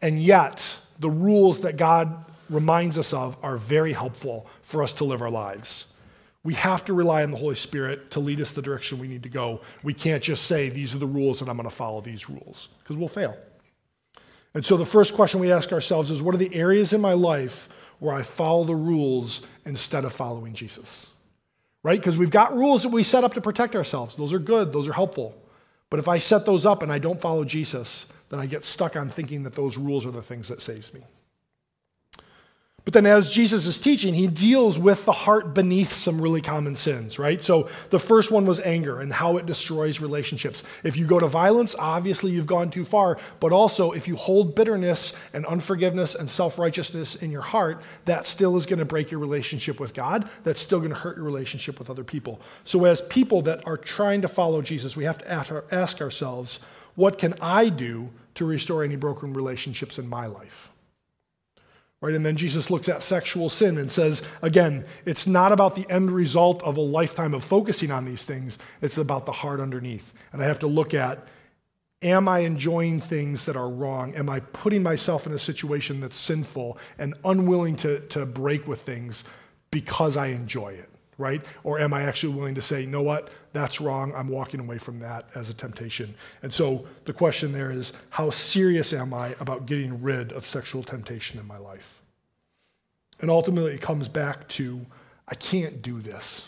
[0.00, 5.04] And yet, the rules that God reminds us of are very helpful for us to
[5.04, 5.92] live our lives.
[6.44, 9.24] We have to rely on the Holy Spirit to lead us the direction we need
[9.24, 9.60] to go.
[9.82, 12.70] We can't just say, these are the rules and I'm going to follow these rules,
[12.82, 13.36] because we'll fail.
[14.56, 17.12] And so the first question we ask ourselves is what are the areas in my
[17.12, 21.08] life where I follow the rules instead of following Jesus?
[21.82, 22.00] Right?
[22.00, 24.16] Because we've got rules that we set up to protect ourselves.
[24.16, 25.36] Those are good, those are helpful.
[25.90, 28.96] But if I set those up and I don't follow Jesus, then I get stuck
[28.96, 31.02] on thinking that those rules are the things that saves me.
[32.86, 36.76] But then, as Jesus is teaching, he deals with the heart beneath some really common
[36.76, 37.42] sins, right?
[37.42, 40.62] So, the first one was anger and how it destroys relationships.
[40.84, 43.18] If you go to violence, obviously you've gone too far.
[43.40, 48.24] But also, if you hold bitterness and unforgiveness and self righteousness in your heart, that
[48.24, 50.30] still is going to break your relationship with God.
[50.44, 52.40] That's still going to hurt your relationship with other people.
[52.62, 56.60] So, as people that are trying to follow Jesus, we have to ask ourselves,
[56.94, 60.70] what can I do to restore any broken relationships in my life?
[62.06, 62.14] Right?
[62.14, 66.12] And then Jesus looks at sexual sin and says, again, it's not about the end
[66.12, 70.14] result of a lifetime of focusing on these things, it's about the heart underneath.
[70.32, 71.26] And I have to look at
[72.02, 74.14] am I enjoying things that are wrong?
[74.14, 78.82] Am I putting myself in a situation that's sinful and unwilling to, to break with
[78.82, 79.24] things
[79.72, 80.88] because I enjoy it?
[81.18, 81.42] right?
[81.64, 84.78] Or am I actually willing to say, you know what, that's wrong, I'm walking away
[84.78, 86.14] from that as a temptation?
[86.42, 90.82] And so the question there is, how serious am I about getting rid of sexual
[90.82, 91.95] temptation in my life?
[93.20, 94.84] And ultimately, it comes back to,
[95.28, 96.44] I can't do this.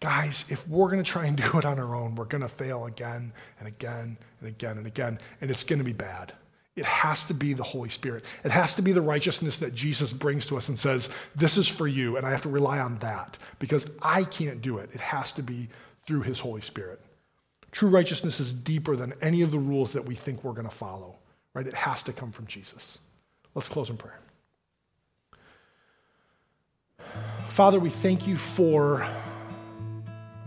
[0.00, 2.48] Guys, if we're going to try and do it on our own, we're going to
[2.48, 6.32] fail again and again and again and again, and it's going to be bad.
[6.76, 8.24] It has to be the Holy Spirit.
[8.42, 11.68] It has to be the righteousness that Jesus brings to us and says, This is
[11.68, 14.90] for you, and I have to rely on that because I can't do it.
[14.92, 15.68] It has to be
[16.04, 17.00] through His Holy Spirit.
[17.70, 20.74] True righteousness is deeper than any of the rules that we think we're going to
[20.74, 21.16] follow,
[21.54, 21.66] right?
[21.66, 22.98] It has to come from Jesus.
[23.54, 24.18] Let's close in prayer.
[27.54, 29.06] Father, we thank you for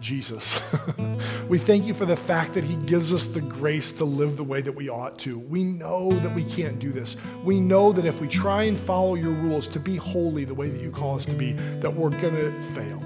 [0.02, 0.62] Jesus.
[1.48, 4.44] we thank you for the fact that He gives us the grace to live the
[4.44, 5.40] way that we ought to.
[5.40, 7.16] We know that we can't do this.
[7.46, 10.68] We know that if we try and follow your rules to be holy the way
[10.68, 13.02] that you call us to be, that we're going to fail.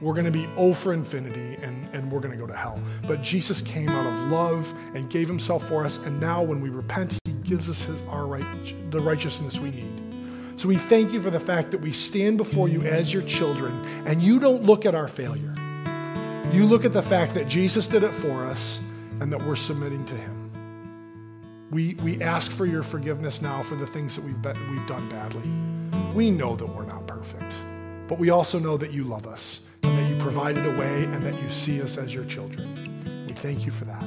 [0.00, 2.80] We're going to be O for infinity and, and we're going to go to hell.
[3.06, 5.98] But Jesus came out of love and gave Himself for us.
[5.98, 10.11] And now when we repent, He gives us his, our right, the righteousness we need.
[10.56, 13.72] So we thank you for the fact that we stand before you as your children
[14.06, 15.54] and you don't look at our failure.
[16.52, 18.80] You look at the fact that Jesus did it for us
[19.20, 21.68] and that we're submitting to him.
[21.70, 25.08] We, we ask for your forgiveness now for the things that we've, been, we've done
[25.08, 25.48] badly.
[26.14, 27.54] We know that we're not perfect,
[28.06, 31.22] but we also know that you love us and that you provided a way and
[31.22, 33.26] that you see us as your children.
[33.26, 34.04] We thank you for that.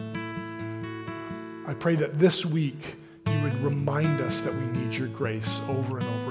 [1.68, 5.98] I pray that this week you would remind us that we need your grace over
[5.98, 6.25] and over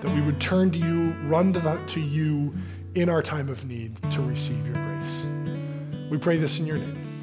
[0.00, 2.54] that we would turn to you, run to, the, to you
[2.94, 5.26] in our time of need to receive your grace.
[6.10, 7.17] We pray this in your name.